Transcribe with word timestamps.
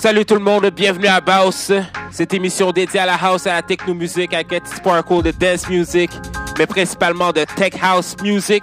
Salut 0.00 0.24
tout 0.24 0.34
le 0.34 0.40
monde, 0.40 0.70
bienvenue 0.70 1.08
à 1.08 1.20
Baus. 1.20 1.72
Cette 2.12 2.32
émission 2.32 2.70
dédiée 2.70 3.00
à 3.00 3.06
la 3.06 3.16
house 3.16 3.46
et 3.46 3.50
à 3.50 3.54
la 3.54 3.62
techno 3.62 3.94
music 3.94 4.32
avec 4.32 4.52
un 4.52 4.60
sparkle 4.64 5.22
de 5.22 5.32
dance 5.32 5.68
music, 5.68 6.08
mais 6.56 6.68
principalement 6.68 7.32
de 7.32 7.44
tech 7.56 7.72
house 7.82 8.14
music. 8.22 8.62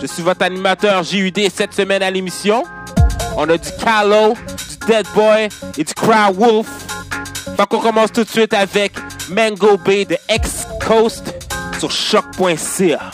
Je 0.00 0.06
suis 0.06 0.22
votre 0.22 0.44
animateur 0.44 1.02
JUD 1.02 1.36
cette 1.52 1.74
semaine 1.74 2.04
à 2.04 2.10
l'émission. 2.12 2.62
On 3.36 3.48
a 3.48 3.58
du 3.58 3.68
Callow, 3.84 4.34
du 4.34 4.86
Dead 4.86 5.06
Boy 5.12 5.48
et 5.76 5.82
du 5.82 5.92
Cry 5.94 6.32
Wolf. 6.32 6.68
Fait 7.56 7.66
qu'on 7.66 7.80
commence 7.80 8.12
tout 8.12 8.22
de 8.22 8.28
suite 8.28 8.54
avec 8.54 8.92
Mango 9.28 9.76
Bay 9.76 10.04
de 10.04 10.16
X 10.30 10.68
Coast 10.86 11.34
sur 11.80 11.90
choc.ca. 11.90 13.10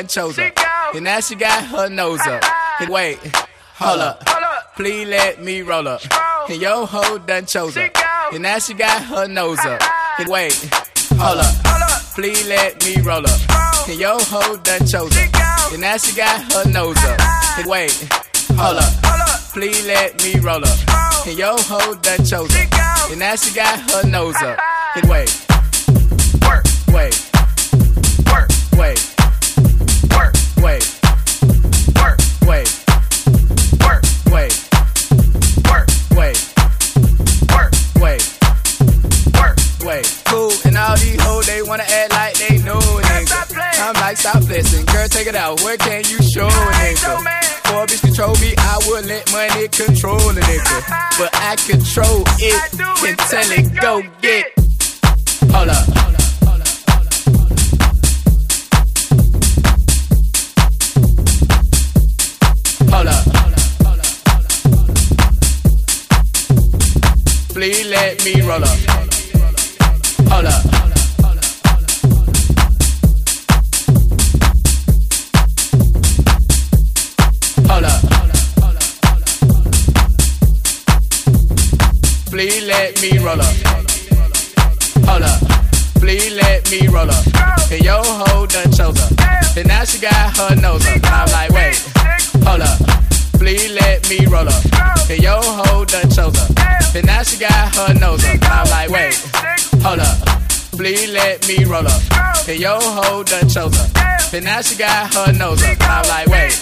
done 0.00 0.08
chose 0.08 0.36
her. 0.36 0.50
And 0.94 1.04
now 1.04 1.20
she 1.20 1.34
got 1.34 1.66
her 1.66 1.88
nose 1.90 2.20
up. 2.26 2.42
And 2.80 2.88
wait, 2.88 3.18
hold 3.74 4.00
up. 4.00 4.24
Please 4.76 5.06
let 5.08 5.42
me 5.42 5.60
roll 5.60 5.86
up. 5.88 6.00
And 6.48 6.60
yo 6.60 6.86
ho 6.86 7.18
done 7.18 7.44
chose 7.44 7.74
her. 7.74 7.90
And 8.32 8.42
now 8.42 8.58
she 8.58 8.72
got 8.72 9.02
her 9.04 9.28
nose 9.28 9.58
up. 9.58 9.82
And 10.18 10.28
wait, 10.28 10.54
hold 11.16 11.38
up. 11.38 11.54
Please 12.14 12.48
let 12.48 12.82
me 12.84 13.00
roll 13.02 13.26
up. 13.26 13.88
And 13.88 14.00
yo 14.00 14.18
ho 14.18 14.56
done 14.56 14.86
chose 14.86 15.14
her. 15.14 15.72
And 15.72 15.80
now 15.82 15.96
she 15.98 16.16
got 16.16 16.50
her 16.52 16.70
nose 16.70 16.96
up. 17.04 17.20
And 17.58 17.66
wait, 17.66 17.92
hold 18.56 18.78
up. 18.78 18.92
Please 19.52 19.86
let 19.86 20.22
me 20.22 20.40
roll 20.40 20.64
up. 20.64 21.26
And 21.26 21.38
yo 21.38 21.56
ho 21.58 21.94
done 21.96 22.24
chose 22.24 22.50
her. 22.54 23.10
And 23.10 23.18
now 23.18 23.34
she 23.34 23.54
got 23.54 23.78
her 23.90 24.08
nose 24.08 24.36
up. 24.36 24.58
And 24.96 25.10
wait, 25.10 25.28
flexing. 44.50 44.84
Girl, 44.86 45.08
take 45.08 45.26
it 45.26 45.36
out. 45.36 45.60
What 45.62 45.78
can 45.78 46.04
you 46.04 46.18
show 46.22 46.46
a 46.46 46.50
nigga? 46.50 47.22
Boy, 47.70 47.86
bitch 47.86 48.00
control 48.00 48.34
me, 48.36 48.54
I 48.58 48.78
would 48.86 49.06
let 49.06 49.30
money 49.32 49.68
control 49.68 50.18
a 50.18 50.34
nigga. 50.34 51.18
But 51.18 51.30
I 51.34 51.56
control 51.56 52.24
it 52.38 52.80
and 53.06 53.18
tell 53.30 53.50
it 53.52 53.80
go 53.80 54.02
get. 54.20 54.52
Hold 55.52 55.68
up. 55.68 55.86
Hold 62.90 63.06
up. 63.06 63.24
Please 67.52 67.86
let 67.86 68.24
me 68.24 68.40
roll 68.42 68.64
up. 68.64 68.78
Hold 70.30 70.46
up. 70.46 70.79
Please 82.40 82.64
let 82.64 83.02
me 83.02 83.18
roll 83.18 83.38
up. 83.38 83.54
Hold 85.04 85.24
up. 85.24 85.40
Please 86.00 86.32
let 86.36 86.70
me 86.70 86.88
roll 86.88 87.10
up. 87.10 87.26
And 87.70 87.84
your 87.84 88.02
hoe 88.02 88.46
done 88.46 88.72
chose 88.72 88.98
up. 88.98 89.58
And 89.58 89.68
now 89.68 89.84
she 89.84 90.00
got 90.00 90.34
her 90.38 90.56
nose 90.56 90.86
up. 90.86 91.04
I'm 91.04 91.30
like, 91.32 91.50
wait. 91.50 91.76
Hold 92.42 92.62
up. 92.62 92.78
Please 93.38 93.70
let 93.74 94.08
me 94.08 94.24
roll 94.24 94.48
up. 94.48 95.10
And 95.10 95.22
your 95.22 95.42
hoe 95.42 95.84
done 95.84 96.08
chose 96.08 96.34
up. 96.40 96.96
And 96.96 97.04
now 97.04 97.22
she 97.24 97.36
got 97.36 97.74
her 97.74 97.92
nose 97.92 98.24
up. 98.24 98.38
I'm 98.44 98.70
like, 98.70 98.88
wait. 98.88 99.14
Hold 99.82 100.00
up. 100.00 100.16
Please 100.72 101.12
let 101.12 101.46
me 101.46 101.64
roll 101.66 101.86
up. 101.86 102.48
And 102.48 102.58
your 102.58 102.80
hoe 102.80 103.22
done 103.22 103.50
chose 103.50 103.78
up. 103.78 104.32
And 104.32 104.46
now 104.46 104.62
she 104.62 104.78
got 104.78 105.12
her 105.12 105.32
nose 105.34 105.62
up. 105.62 105.76
I'm 105.82 106.08
like, 106.08 106.26
wait. 106.28 106.54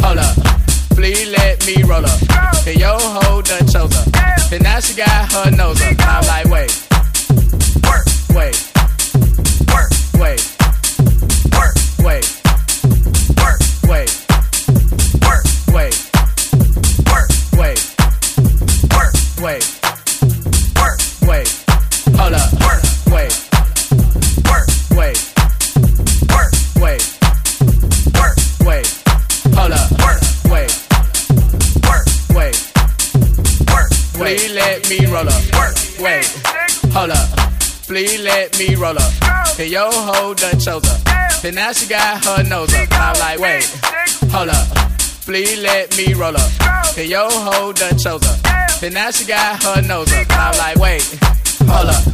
Hold 0.00 0.16
up. 0.16 0.69
Please 0.94 1.30
let 1.30 1.66
me 1.66 1.82
roll 1.82 2.04
up. 2.04 2.20
And 2.66 2.78
your 2.78 2.98
hoe 2.98 3.42
done 3.42 3.66
chose 3.66 3.94
up. 3.96 4.52
And 4.52 4.62
now 4.62 4.80
she 4.80 4.94
got 4.94 5.32
her 5.32 5.50
nose 5.50 5.80
up. 5.82 5.96
I'm 6.00 6.26
like, 6.26 6.46
wait. 6.46 6.86
Work. 7.84 8.06
Wait. 8.30 8.56
Work. 9.72 9.90
Wait. 10.18 10.40
Work. 11.52 11.74
Wait. 12.04 12.40
Work. 13.38 13.60
Wait. 13.88 14.19
Let 34.80 34.88
me 34.88 35.06
roll 35.06 35.28
up. 35.28 35.42
Work. 35.52 35.76
Wait. 36.00 36.24
Hold 36.92 37.10
up. 37.10 37.28
Please 37.86 38.20
let 38.22 38.58
me 38.58 38.74
roll 38.74 38.96
up. 38.96 39.12
And 39.58 39.70
your 39.70 39.90
hoe 39.92 40.34
done 40.34 40.58
chose 40.58 40.86
up. 40.88 41.44
And 41.44 41.54
now 41.54 41.72
she 41.72 41.86
got 41.88 42.24
her 42.24 42.42
nose 42.44 42.72
up. 42.74 42.88
I'm 42.92 43.18
like, 43.18 43.38
wait. 43.38 43.64
Hold 44.30 44.48
up. 44.48 44.66
Please 45.24 45.60
let 45.60 45.96
me 45.96 46.14
roll 46.14 46.36
up. 46.36 46.50
And 46.96 47.08
your 47.08 47.30
hoe 47.30 47.72
done 47.72 47.98
chose 47.98 48.24
up. 48.24 48.82
And 48.82 48.94
now 48.94 49.10
she 49.10 49.26
got 49.26 49.62
her 49.62 49.82
nose 49.82 50.12
up. 50.12 50.26
I'm 50.30 50.56
like, 50.56 50.76
wait. 50.76 51.02
Hold 51.68 51.90
up. 51.90 52.04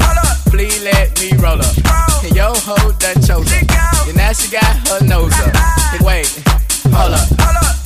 Please 0.50 0.82
let 0.82 1.20
me 1.20 1.30
roll 1.38 1.60
up. 1.60 2.24
And 2.24 2.34
your 2.34 2.54
hoe 2.56 2.92
done 2.98 3.22
chose 3.22 3.52
up. 3.52 4.08
And 4.08 4.16
now 4.16 4.32
she 4.32 4.50
got 4.50 4.88
her 4.88 5.04
nose 5.06 5.32
up. 5.40 5.54
And 5.94 6.04
wait. 6.04 6.42
Hold 6.90 7.14
up. 7.14 7.28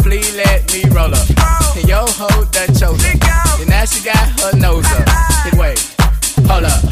Please 0.02 0.34
let 0.36 0.72
me 0.72 0.84
roll 0.90 1.14
up. 1.14 1.76
And 1.76 1.88
your 1.88 2.06
hoe 2.08 2.44
done 2.52 2.74
chose 2.74 3.04
up. 3.04 3.49
Now 3.80 3.86
she 3.86 4.04
got 4.04 4.28
her 4.40 4.54
nose 4.58 4.84
up. 4.92 5.08
And 5.46 5.58
wait. 5.58 5.78
Hold 6.46 6.64
up. 6.64 6.84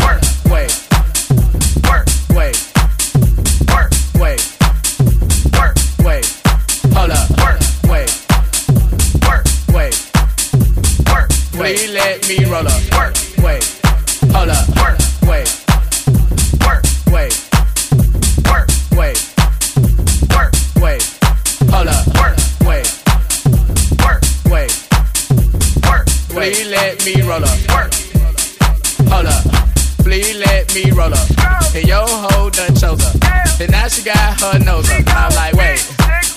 Wait. 0.46 0.72
Work. 1.84 2.06
Wait. 2.32 2.56
Work. 3.68 3.92
Wait. 4.14 4.40
Work. 5.52 5.76
Wait. 6.00 6.24
Hold 6.94 7.10
up. 7.10 7.28
Work. 7.36 7.60
Wait. 7.92 8.08
Work. 9.28 9.44
Wait. 9.68 9.94
Work. 11.12 11.28
Please 11.52 11.92
let 11.92 12.26
me 12.26 12.46
roll 12.46 12.66
up. 12.66 12.82
Work. 12.96 13.16
Wait. 13.44 13.64
Hold 14.32 14.48
up. 14.48 14.68
Work. 14.80 14.98
Wait. 15.28 15.47
She 33.98 34.04
got 34.04 34.40
her 34.40 34.58
nose 34.60 34.88
up. 34.90 35.02
I'm 35.08 35.34
like, 35.34 35.54
wait. 35.54 35.80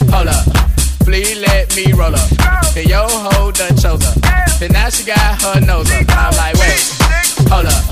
Hold 0.09 0.27
up. 0.27 0.45
Please 1.05 1.37
let 1.37 1.75
me 1.75 1.93
roll 1.93 2.15
up. 2.15 2.29
And 2.75 2.87
your 2.89 3.07
hoe 3.09 3.51
done 3.51 3.77
chose 3.77 4.01
up. 4.01 4.17
And 4.61 4.73
now 4.73 4.89
she 4.89 5.03
got 5.05 5.41
her 5.41 5.61
nose 5.61 5.91
up. 5.91 6.05
I'm 6.09 6.33
like, 6.37 6.55
wait. 6.55 6.81
Hold 7.49 7.67
up. 7.67 7.83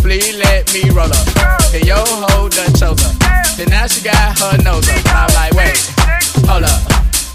Please 0.00 0.36
let 0.36 0.72
me 0.72 0.88
roll 0.90 1.12
up. 1.12 1.26
And 1.74 1.84
your 1.84 2.00
hoe 2.06 2.48
done 2.48 2.72
chose 2.72 3.04
up. 3.04 3.58
And 3.58 3.70
now 3.70 3.86
she 3.86 4.02
got 4.02 4.38
her 4.38 4.56
nose 4.62 4.88
up. 4.88 5.04
I'm 5.06 5.28
like, 5.34 5.52
wait. 5.52 5.76
Hold 6.48 6.64
up. 6.64 6.80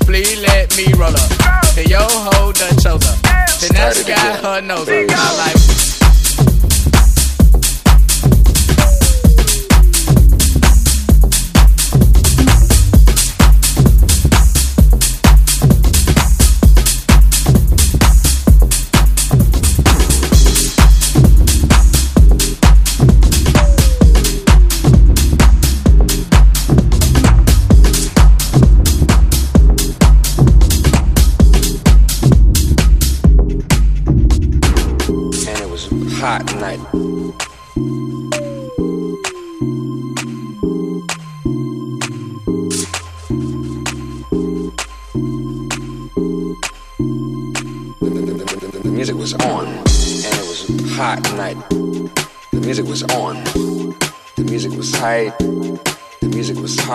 Please 0.05 0.41
let 0.41 0.75
me 0.77 0.91
roll 0.97 1.13
up. 1.13 1.77
And 1.77 1.87
your 1.87 2.01
hoe 2.01 2.51
done 2.51 2.77
chose 2.81 3.05
up. 3.05 3.17
And 3.61 3.73
now 3.73 3.91
she 3.91 4.03
got 4.03 4.43
her 4.43 4.61
nose 4.61 4.89
up. 4.89 5.34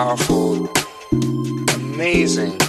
Powerful. 0.01 0.67
Amazing. 1.75 2.60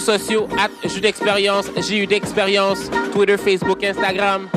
Sociaux, 0.00 0.48
at 0.58 0.70
Jus 0.88 1.00
d'expérience, 1.00 1.66
j'ai 1.76 1.98
eu 1.98 2.06
d'expérience, 2.06 2.90
Twitter, 3.12 3.36
Facebook, 3.36 3.84
Instagram, 3.84 4.48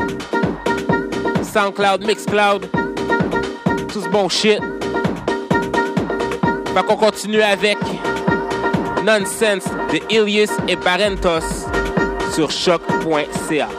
SoundCloud, 1.44 2.06
Mixcloud, 2.06 2.70
tout 3.88 4.02
ce 4.02 4.10
bon 4.10 4.30
shit. 4.30 4.60
Fait 6.74 6.84
qu'on 6.88 6.96
continue 6.96 7.42
avec 7.42 7.78
Nonsense 9.06 9.66
de 9.92 10.00
Ilius 10.10 10.50
et 10.68 10.78
Parentos 10.78 11.68
sur 12.34 12.50
choc.ca. 12.50 13.70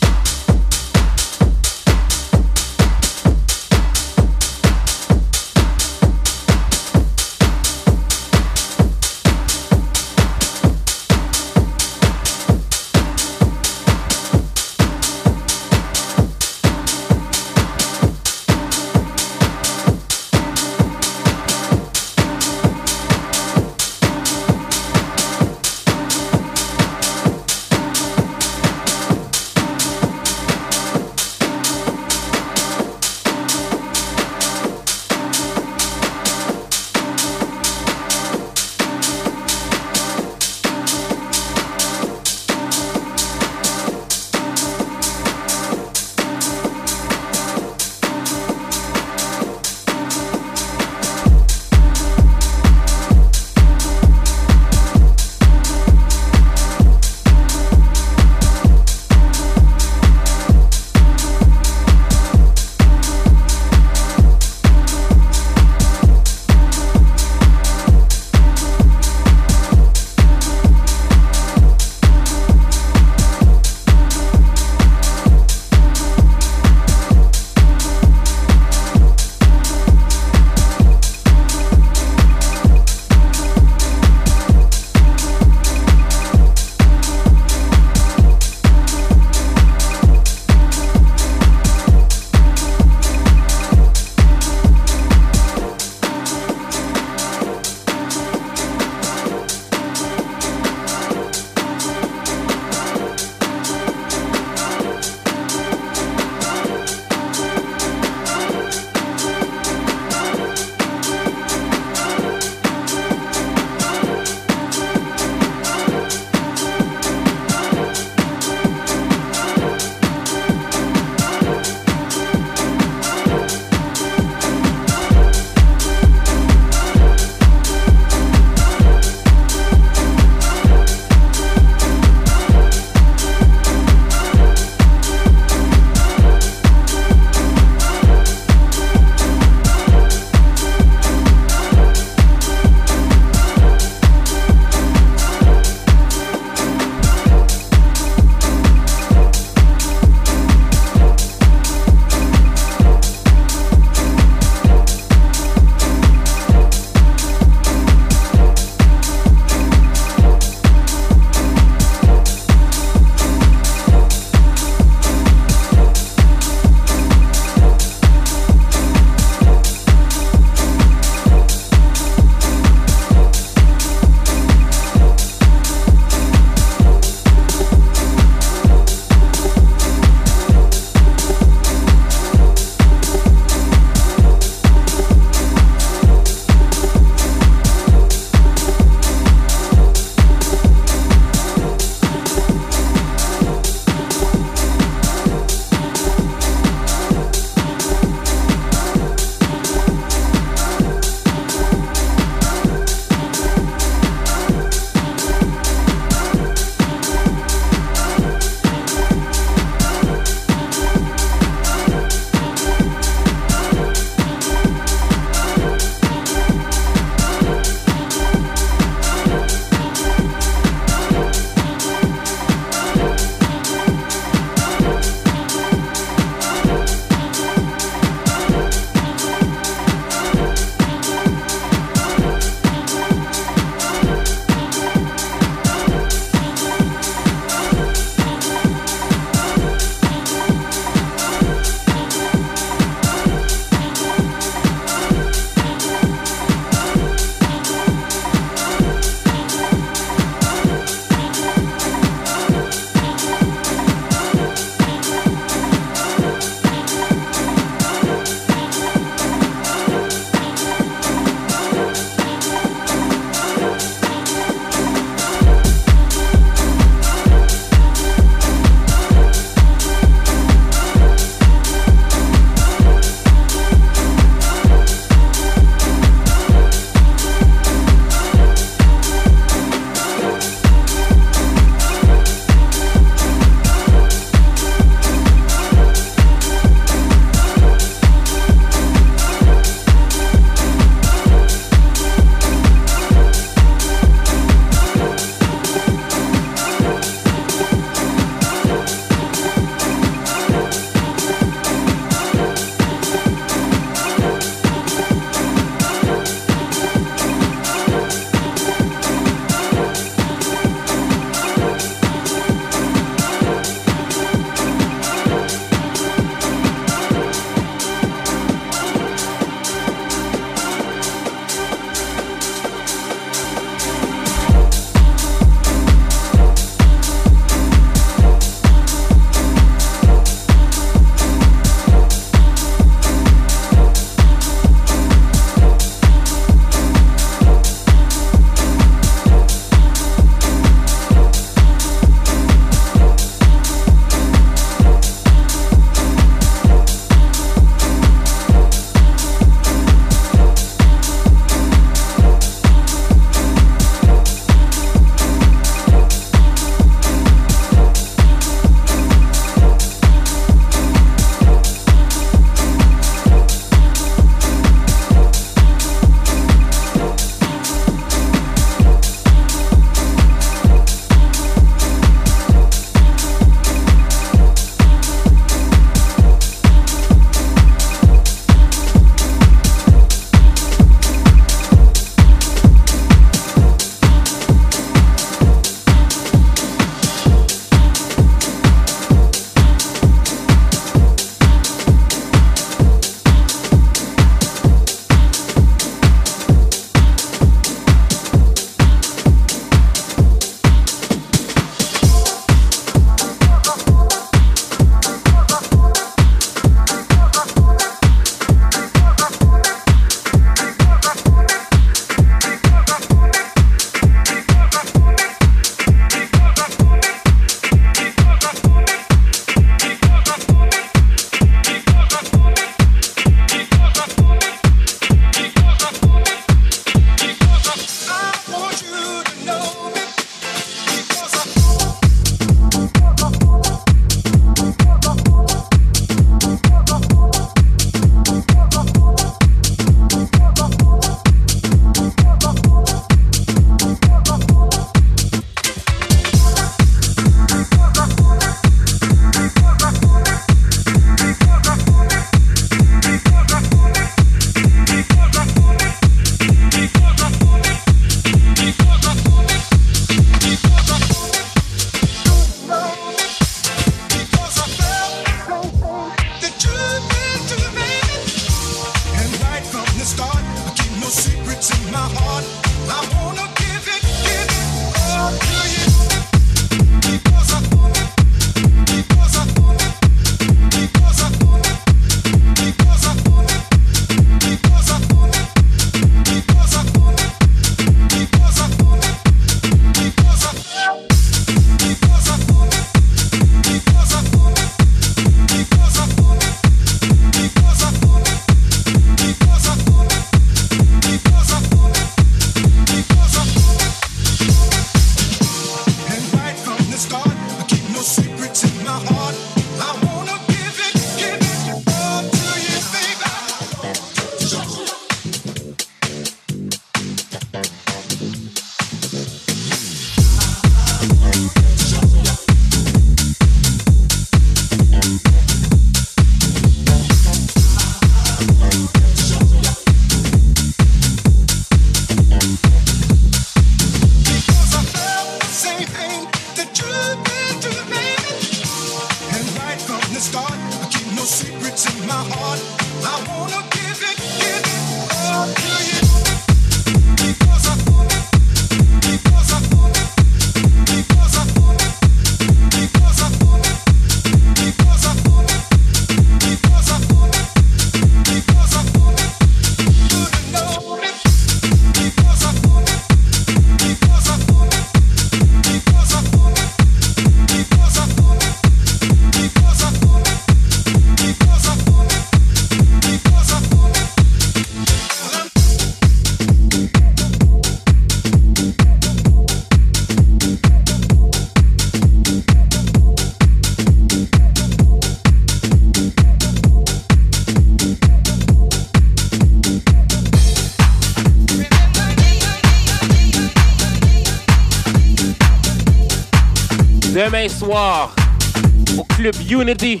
au 597.70 599.04
Club 599.14 599.34
Unity, 599.50 600.00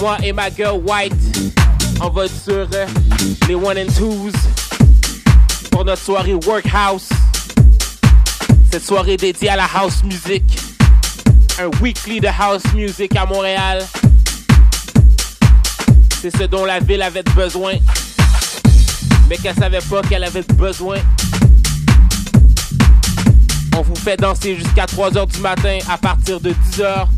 moi 0.00 0.16
et 0.22 0.32
ma 0.32 0.48
girl 0.48 0.80
White, 0.86 1.12
on 2.00 2.08
va 2.08 2.26
être 2.26 2.42
sur 2.44 2.68
euh, 2.72 2.86
les 3.48 3.54
One 3.56 3.76
and 3.76 3.92
Twos 3.96 4.30
pour 5.72 5.84
notre 5.84 6.02
soirée 6.02 6.34
Workhouse. 6.34 7.08
Cette 8.70 8.84
soirée 8.84 9.16
dédiée 9.16 9.48
à 9.48 9.56
la 9.56 9.66
house 9.74 10.04
music. 10.04 10.44
Un 11.58 11.68
weekly 11.82 12.20
de 12.20 12.28
house 12.28 12.62
music 12.74 13.16
à 13.16 13.26
Montréal. 13.26 13.84
C'est 16.20 16.36
ce 16.36 16.44
dont 16.44 16.64
la 16.64 16.78
ville 16.78 17.02
avait 17.02 17.24
besoin. 17.34 17.74
Mais 19.28 19.36
qu'elle 19.36 19.56
savait 19.56 19.80
pas 19.90 20.02
qu'elle 20.02 20.24
avait 20.24 20.44
besoin. 20.54 20.98
On 23.78 23.82
vous 23.82 23.94
fait 23.94 24.16
danser 24.16 24.56
jusqu'à 24.56 24.86
3h 24.86 25.30
du 25.30 25.40
matin 25.40 25.78
à 25.90 25.98
partir 25.98 26.40
de 26.40 26.50
10h. 26.50 27.08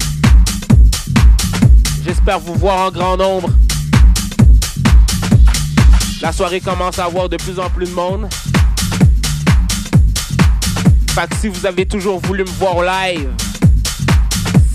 J'espère 2.04 2.40
vous 2.40 2.54
voir 2.54 2.88
en 2.88 2.90
grand 2.90 3.16
nombre. 3.16 3.48
La 6.20 6.32
soirée 6.32 6.60
commence 6.60 6.98
à 6.98 7.04
avoir 7.04 7.28
de 7.28 7.36
plus 7.36 7.60
en 7.60 7.70
plus 7.70 7.86
de 7.86 7.92
monde. 7.92 8.28
Fait 11.10 11.28
que 11.30 11.36
si 11.36 11.46
vous 11.46 11.64
avez 11.64 11.86
toujours 11.86 12.18
voulu 12.18 12.42
me 12.42 12.50
voir 12.50 12.82
live, 12.82 13.28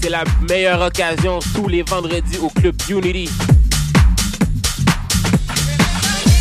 c'est 0.01 0.09
la 0.09 0.23
meilleure 0.47 0.81
occasion 0.81 1.39
tous 1.53 1.67
les 1.67 1.83
vendredis 1.83 2.37
au 2.37 2.47
Club 2.47 2.75
Unity. 2.89 3.29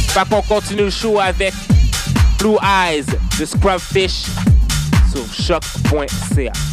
Fait 0.09 0.29
qu'on 0.31 0.43
continue 0.43 0.83
le 0.83 0.91
show 0.91 1.19
avec 1.19 1.53
Blue 2.39 2.59
Eyes 2.63 3.07
de 3.41 3.45
Scrubfish 3.45 4.27
choc.ca. 5.43 6.72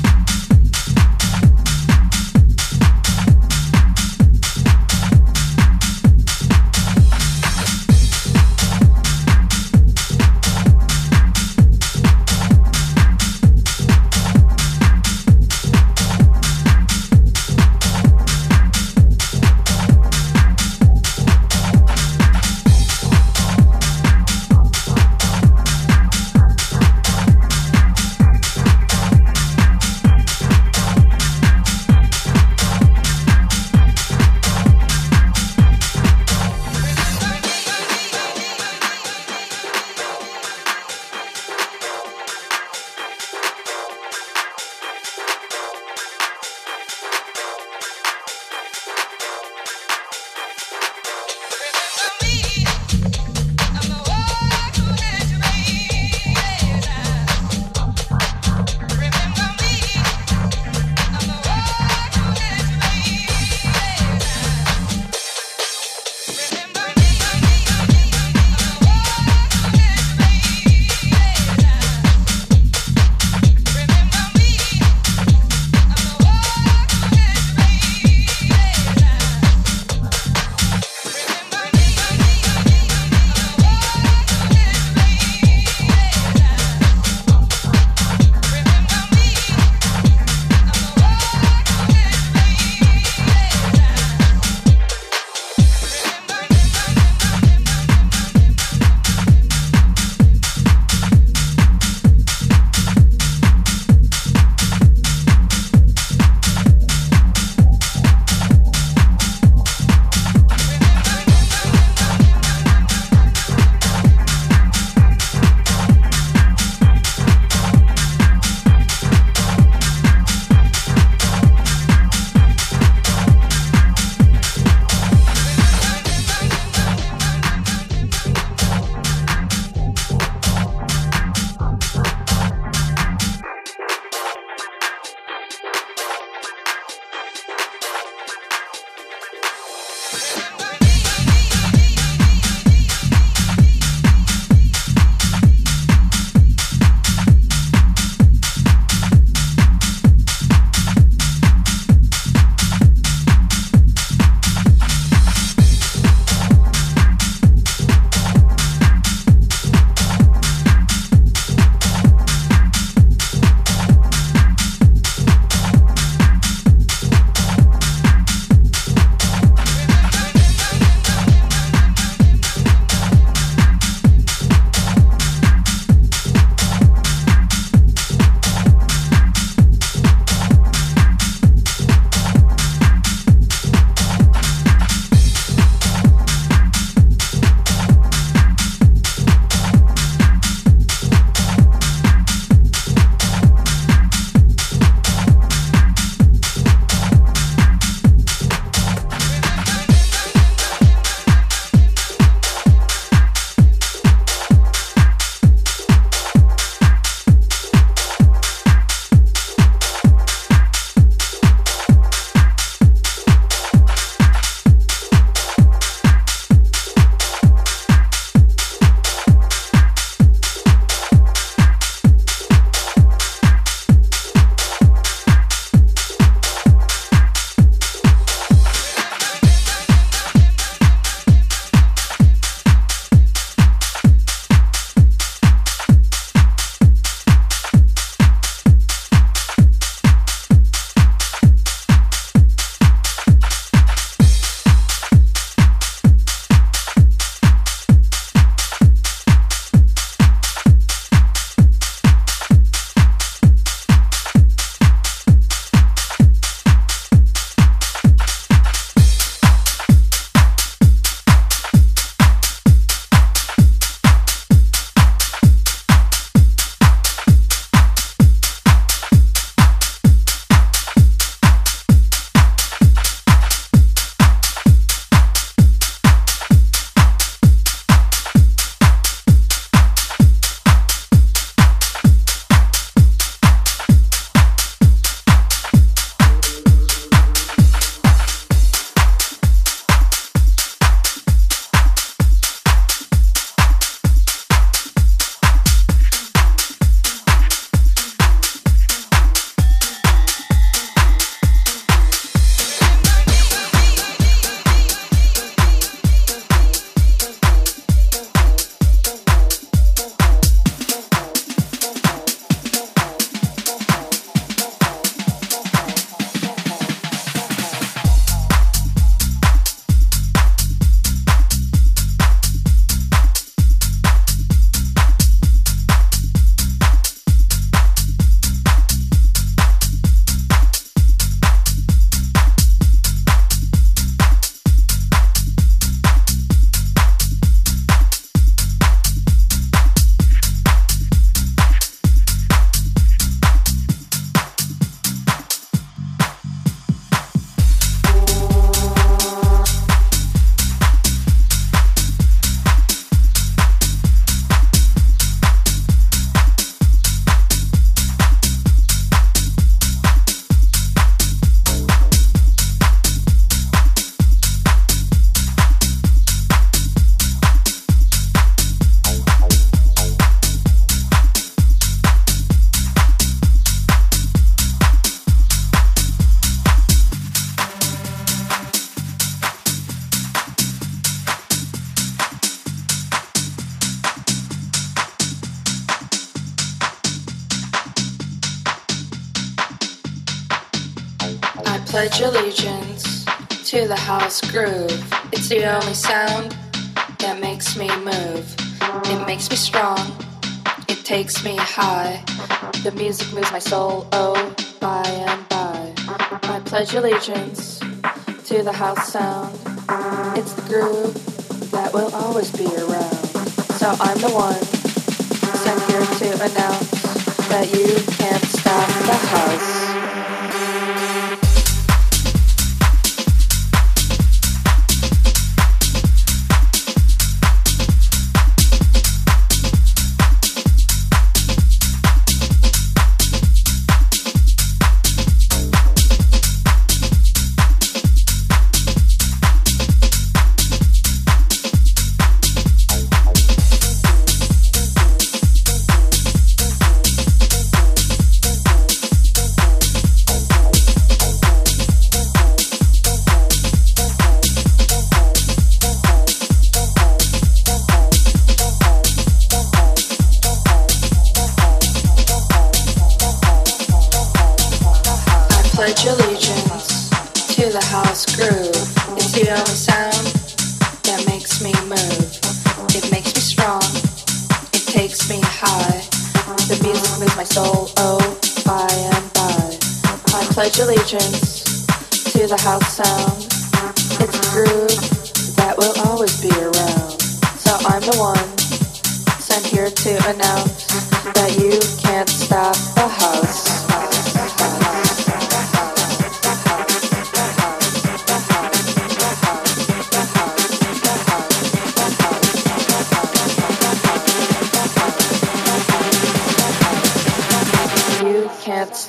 sound. 409.10 409.59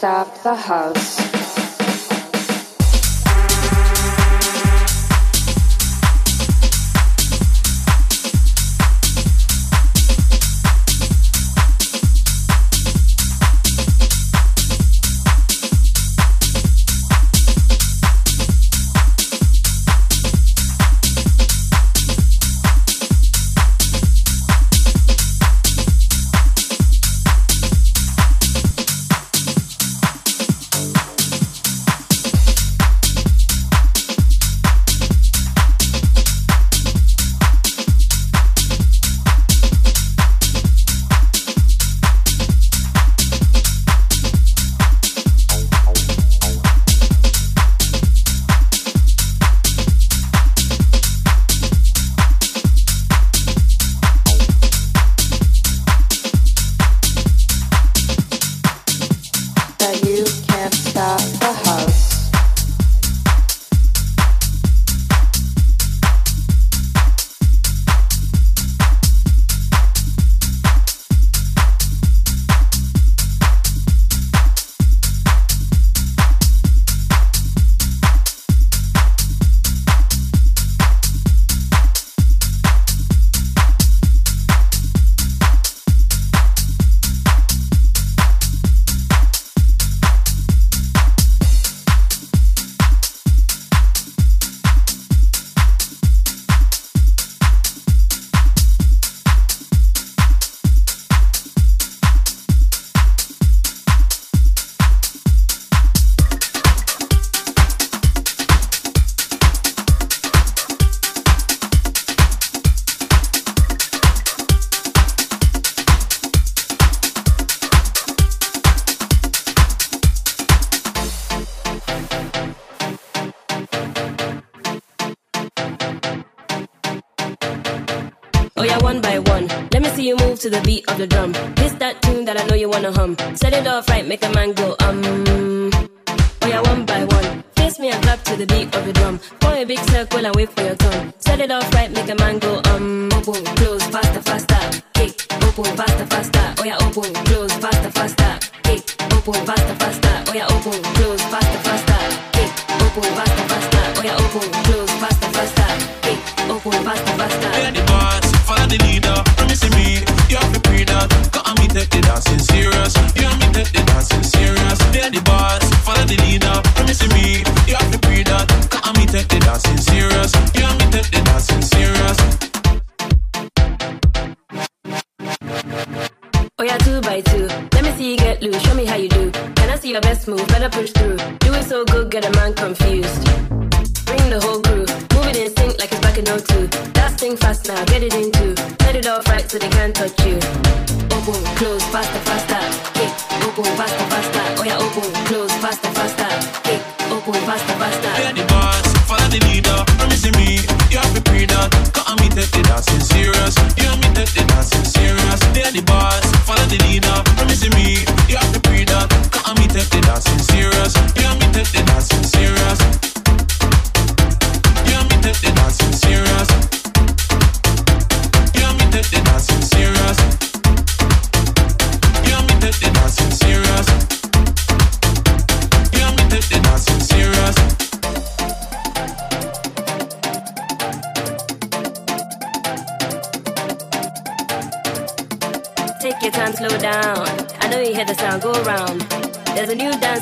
stop 0.01 0.43
the 0.43 0.55
house. 0.55 1.40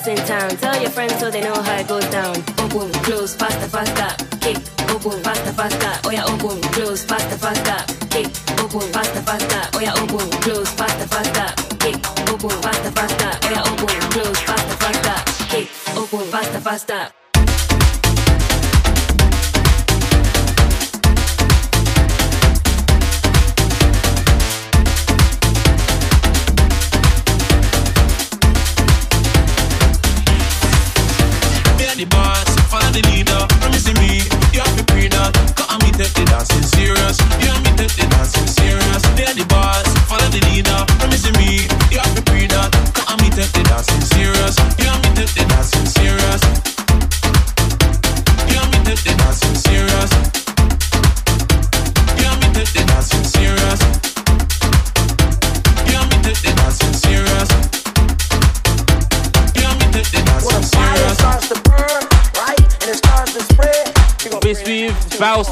in 0.07 0.17
town. 0.27 0.51
Tell 0.59 0.81
your 0.81 0.91
friends 0.91 1.19
so 1.19 1.31
they 1.31 1.41
know 1.41 1.55
how 1.55 1.81
it 1.81 1.89
goes 1.89 2.05
down. 2.11 2.37
Open, 2.59 2.93
close, 3.03 3.35
faster, 3.35 3.69
faster. 3.69 4.11
Kick, 4.41 4.59
open, 4.91 5.23
faster, 5.23 5.53
faster. 5.53 5.93
Oh 6.05 6.11
yeah, 6.11 6.25
open, 6.25 6.61
close, 6.73 7.05
faster, 7.05 7.37
faster. 7.37 7.79
Kick, 8.09 8.29
open, 8.61 8.93
faster, 8.93 9.23
faster. 9.23 9.63
Oh 9.75 9.81
yeah, 9.81 9.95
open, 9.95 10.31
close, 10.43 10.71
faster, 10.73 11.07
faster. 11.09 11.49
Kick, 11.79 11.97
open, 12.31 12.51
faster, 12.63 12.91
faster. 12.93 13.31
Oh 13.43 13.51
yeah, 13.51 13.63
open, 13.63 14.01
close, 14.13 14.41
faster, 14.41 14.77
faster. 14.77 15.47
Kick, 15.51 15.69
open, 15.97 16.27
faster, 16.31 16.61
faster. 16.61 17.18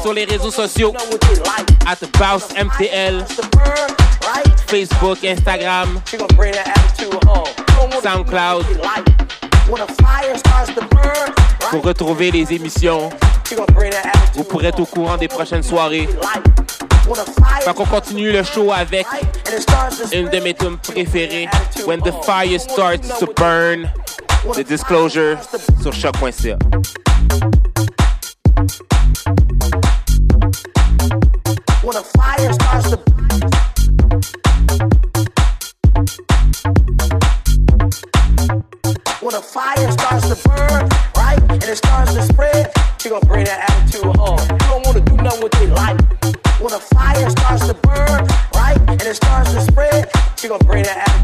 Sur 0.01 0.11
les 0.11 0.25
réseaux 0.25 0.49
sociaux. 0.49 0.91
At 1.85 1.97
Bounce 2.17 2.47
MTL. 2.55 3.23
Facebook, 4.65 5.23
Instagram. 5.23 6.01
SoundCloud. 8.01 8.65
Pour 11.69 11.83
retrouver 11.83 12.31
les 12.31 12.51
émissions. 12.53 13.09
Vous 14.33 14.43
pourrez 14.43 14.67
être 14.67 14.79
au 14.79 14.85
courant 14.85 15.15
des 15.15 15.27
prochaines 15.27 15.63
soirées. 15.63 16.09
Fait 17.61 17.73
qu'on 17.73 17.85
continue 17.85 18.31
le 18.31 18.43
show 18.43 18.71
avec 18.73 19.05
une 20.11 20.27
de 20.27 20.39
mes 20.39 20.55
tunes 20.55 20.77
préférées, 20.77 21.47
When 21.85 22.01
the 22.01 22.11
Fire 22.25 22.59
Starts 22.59 23.19
to 23.19 23.27
Burn, 23.37 23.87
The 24.53 24.67
Disclosure 24.67 25.37
sur 25.81 25.93
choc.ca. 25.93 26.57
when 31.87 31.95
a 31.95 32.03
fire 32.03 32.51
starts 32.53 32.89
to 32.89 32.97
burn, 40.49 40.89
right, 41.15 41.39
and 41.49 41.63
it 41.63 41.77
starts 41.77 42.13
to 42.13 42.21
spread, 42.23 42.73
she 42.99 43.07
gonna 43.09 43.25
bring 43.25 43.45
that 43.45 43.69
attitude 43.69 44.03
home. 44.17 44.37
You 44.51 44.57
don't 44.67 44.85
wanna 44.85 44.99
do 44.99 45.15
nothing 45.15 45.43
with. 45.43 45.53
When 46.59 46.73
a 46.73 46.79
fire 46.79 47.29
starts 47.29 47.67
to 47.67 47.73
burn, 47.75 48.27
right, 48.53 48.77
and 48.89 49.01
it 49.01 49.15
starts 49.15 49.53
to 49.53 49.61
spread, 49.61 50.11
you're 50.41 50.49
gonna 50.49 50.65
bring 50.65 50.83
that 50.83 50.97
attitude. 50.97 51.16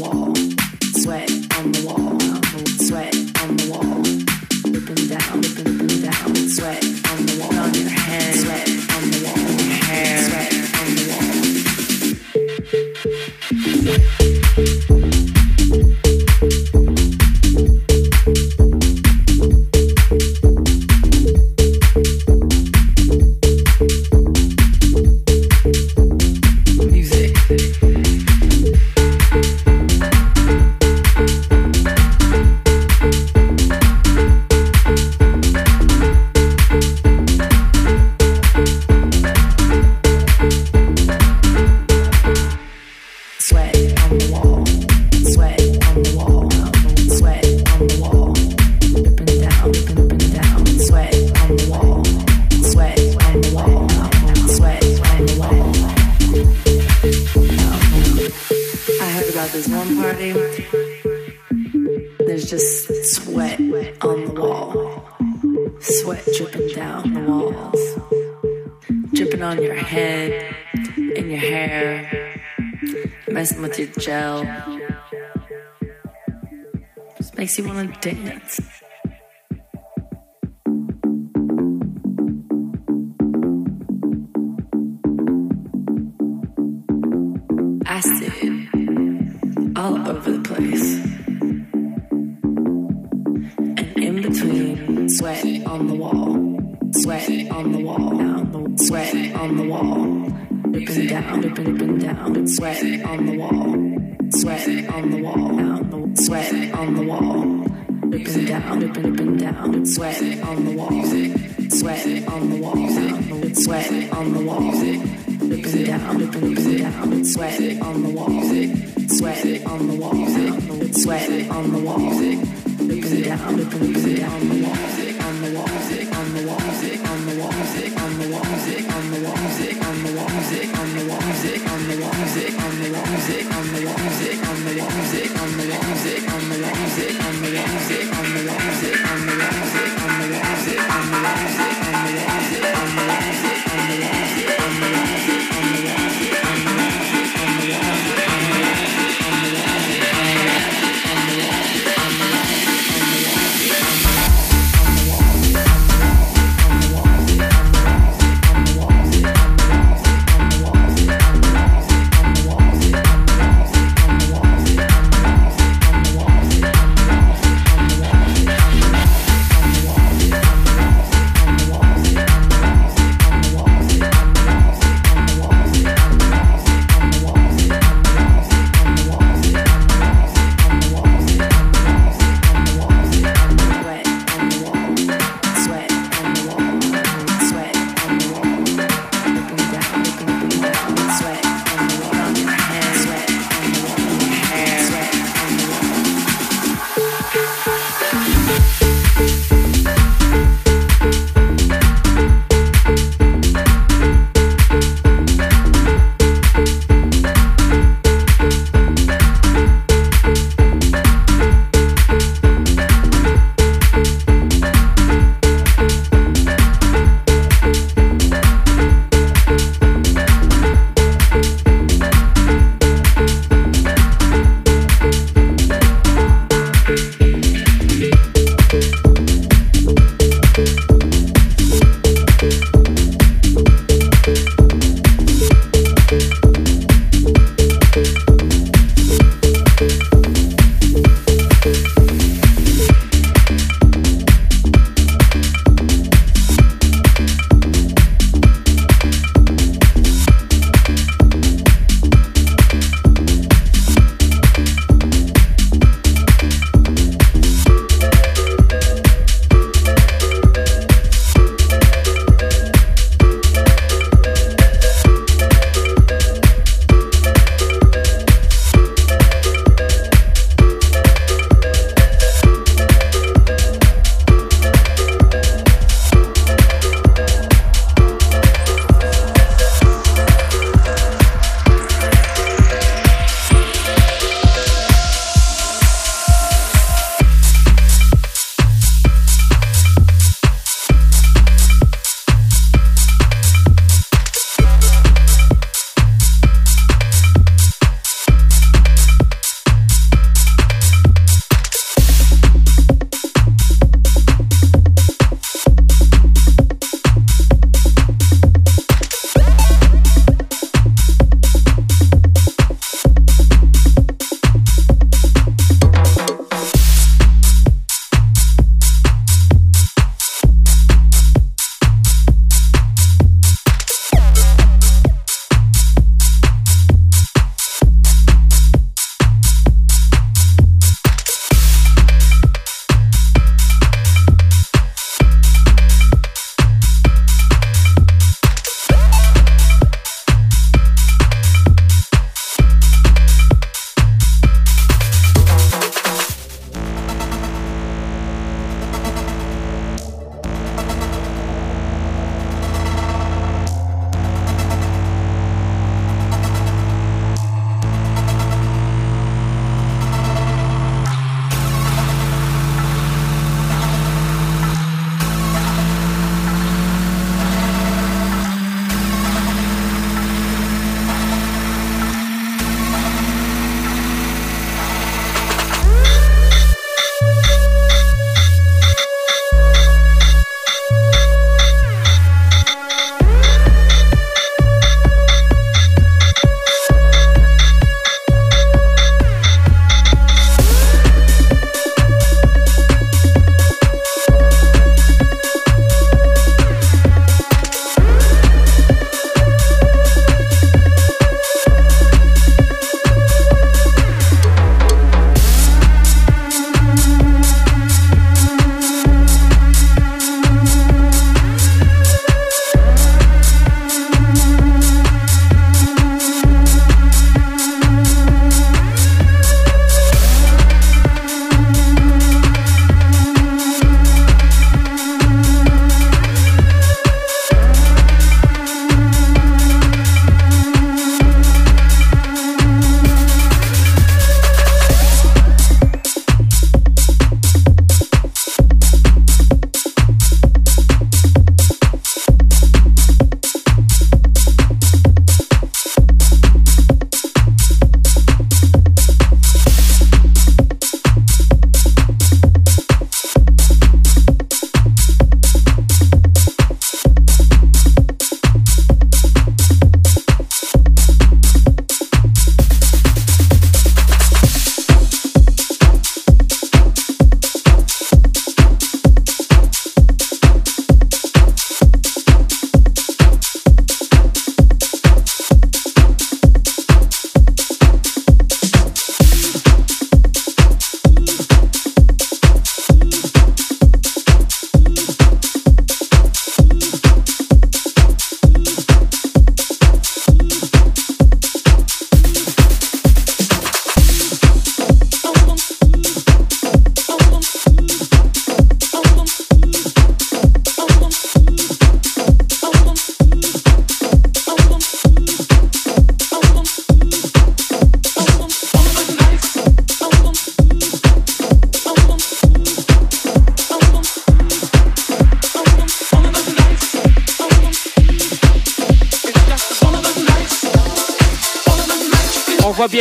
Wall, 0.00 0.34
sweat 0.94 1.30
on 1.58 1.72
the 1.72 1.84
wall, 1.86 1.95
up 78.04 78.65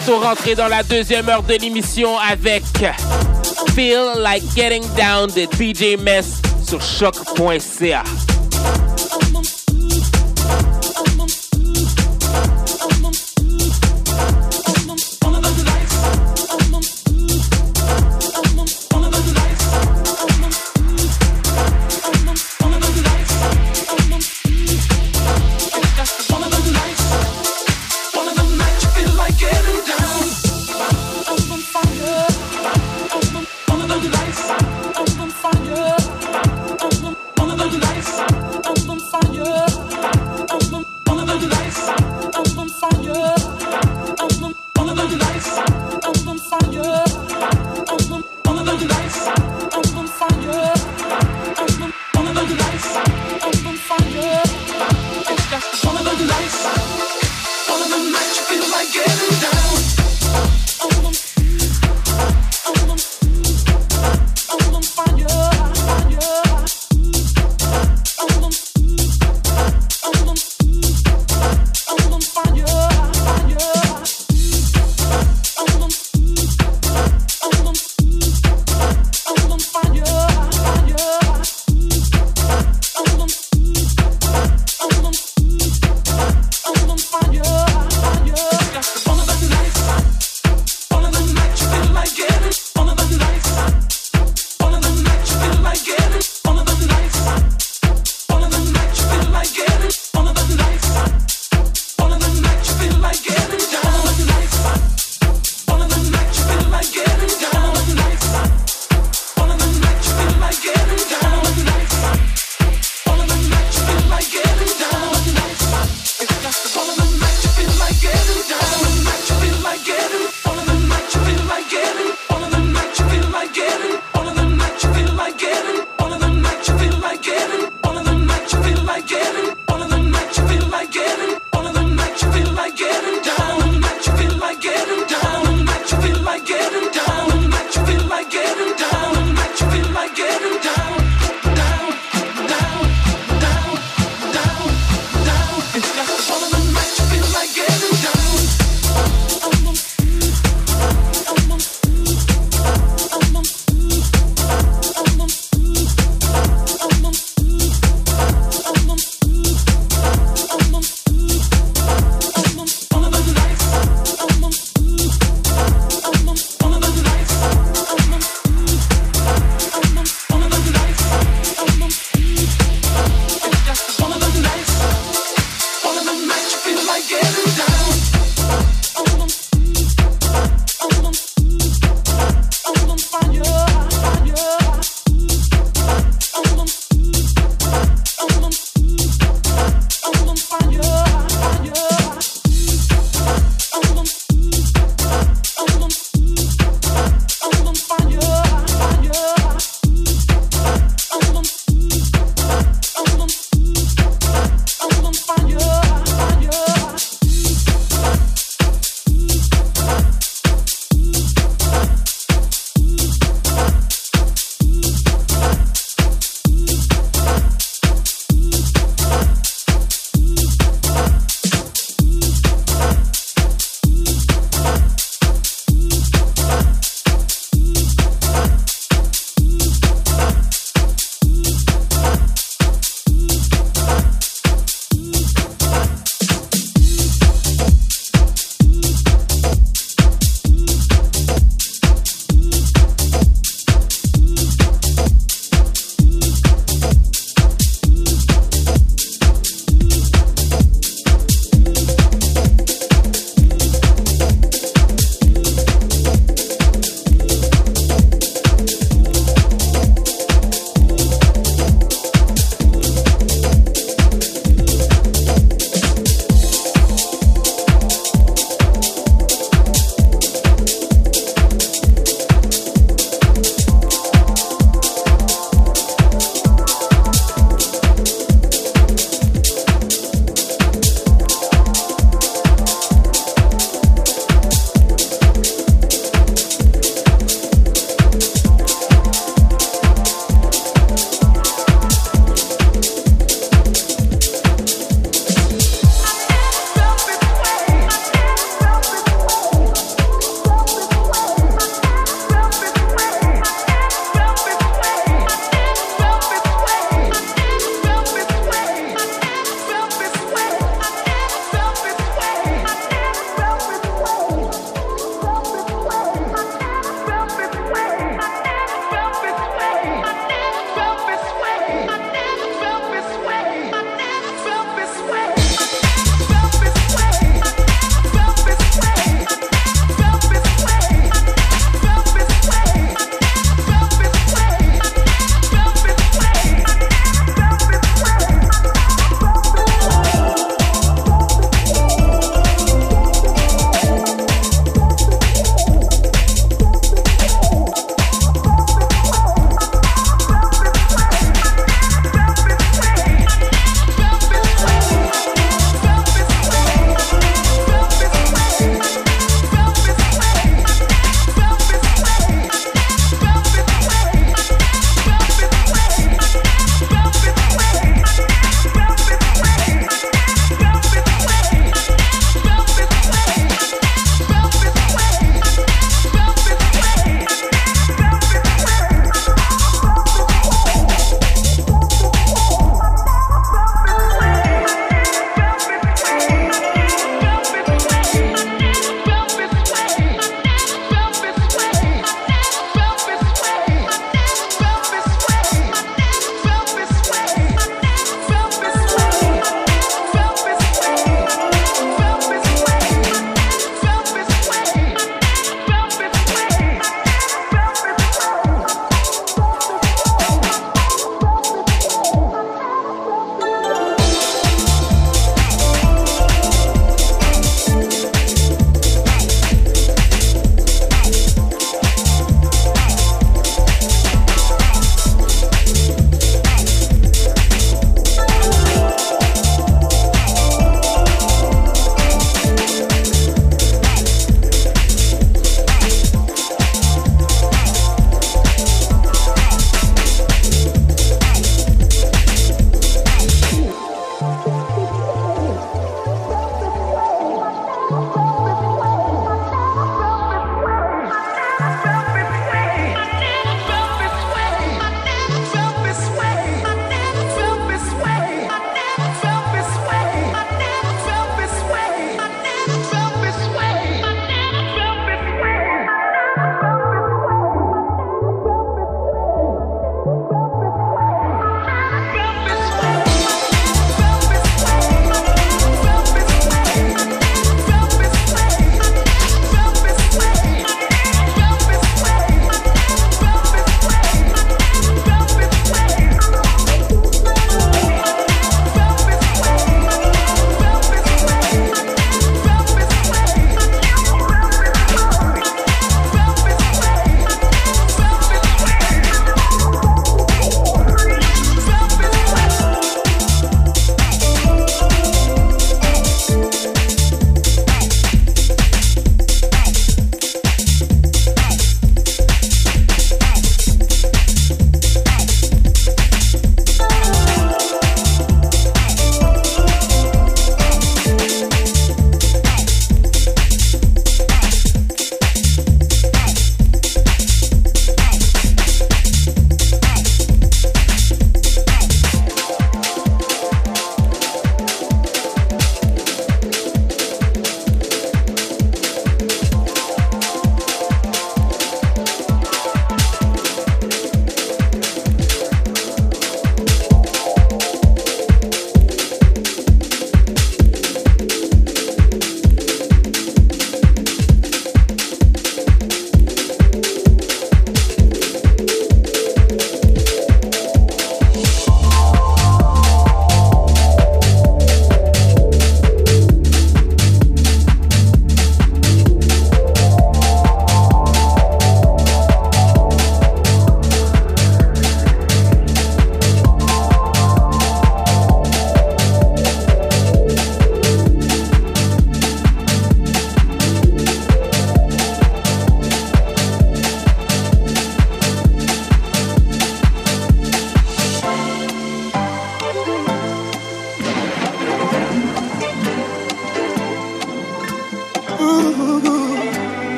bientôt 0.00 0.20
rentrer 0.20 0.54
dans 0.54 0.68
la 0.68 0.82
deuxième 0.82 1.28
heure 1.28 1.42
de 1.42 1.54
l'émission 1.54 2.16
avec 2.18 2.62
Feel 3.74 4.12
Like 4.18 4.42
Getting 4.54 4.84
Down 4.96 5.28
de 5.28 5.42
DJ 5.42 6.00
Mess 6.00 6.40
sur 6.66 6.80
choc.ca. 6.80 8.04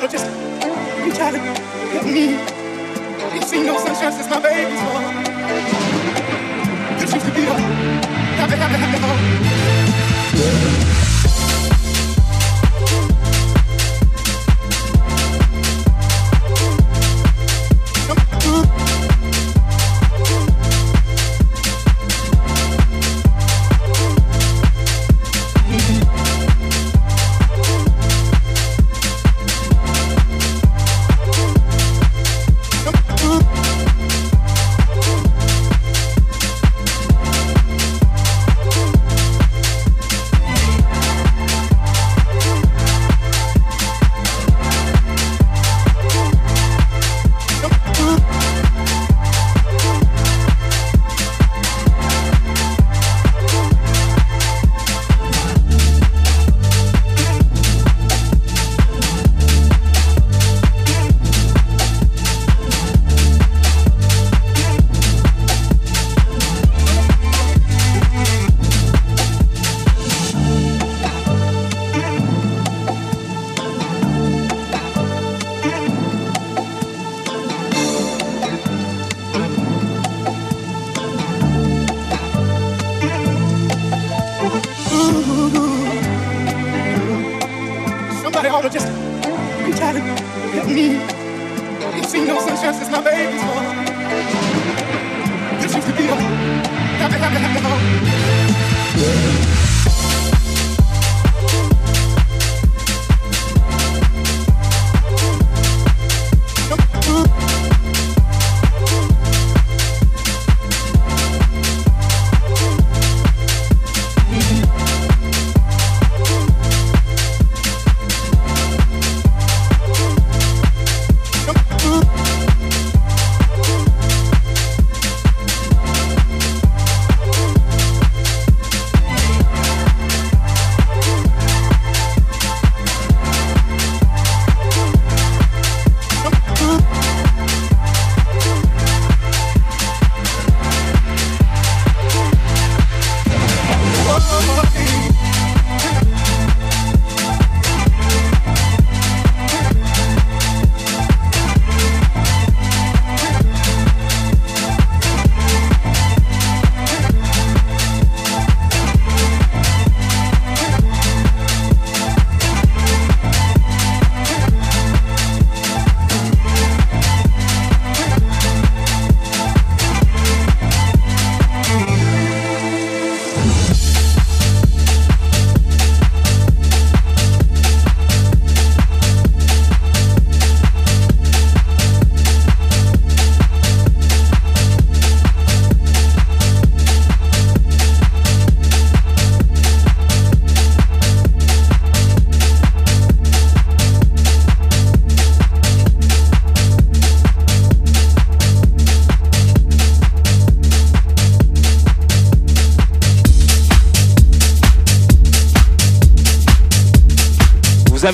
daughter 0.00 0.12
just 0.16 0.26
be 1.04 1.10
trying 1.10 1.34
to 1.34 1.40
get 1.92 2.04
me. 2.04 2.38
Ain't 3.34 3.44
seen 3.44 3.66
no 3.66 3.76
sunshine 3.78 4.12
since 4.12 4.30
my 4.30 4.40
baby's 4.40 4.80
born. 4.82 5.14
This 6.98 7.14
used 7.14 7.26
to 7.26 7.32
be 7.32 7.42
a 7.42 7.54
happy, 8.38 8.54
happy, 8.54 8.74
happy 8.74 8.98
home. 9.04 9.17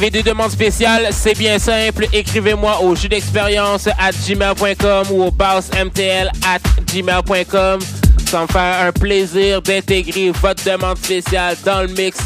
Avez 0.04 0.22
des 0.22 0.22
demandes 0.22 0.50
spéciales, 0.50 1.08
c'est 1.12 1.32
bien 1.32 1.58
simple. 1.58 2.06
Écrivez-moi 2.12 2.78
au 2.82 2.94
jeu 2.94 3.08
d'expérience 3.08 3.86
at 3.86 4.12
gmail.com 4.26 5.06
ou 5.10 5.22
au 5.22 5.30
bossmtl 5.30 6.30
at 6.46 6.60
gmail.com. 6.92 7.78
Ça 8.26 8.42
me 8.42 8.46
faire 8.46 8.86
un 8.86 8.92
plaisir 8.92 9.62
d'intégrer 9.62 10.30
votre 10.42 10.62
demande 10.62 10.98
spéciale 10.98 11.56
dans 11.64 11.80
le 11.80 11.88
mix 11.88 12.18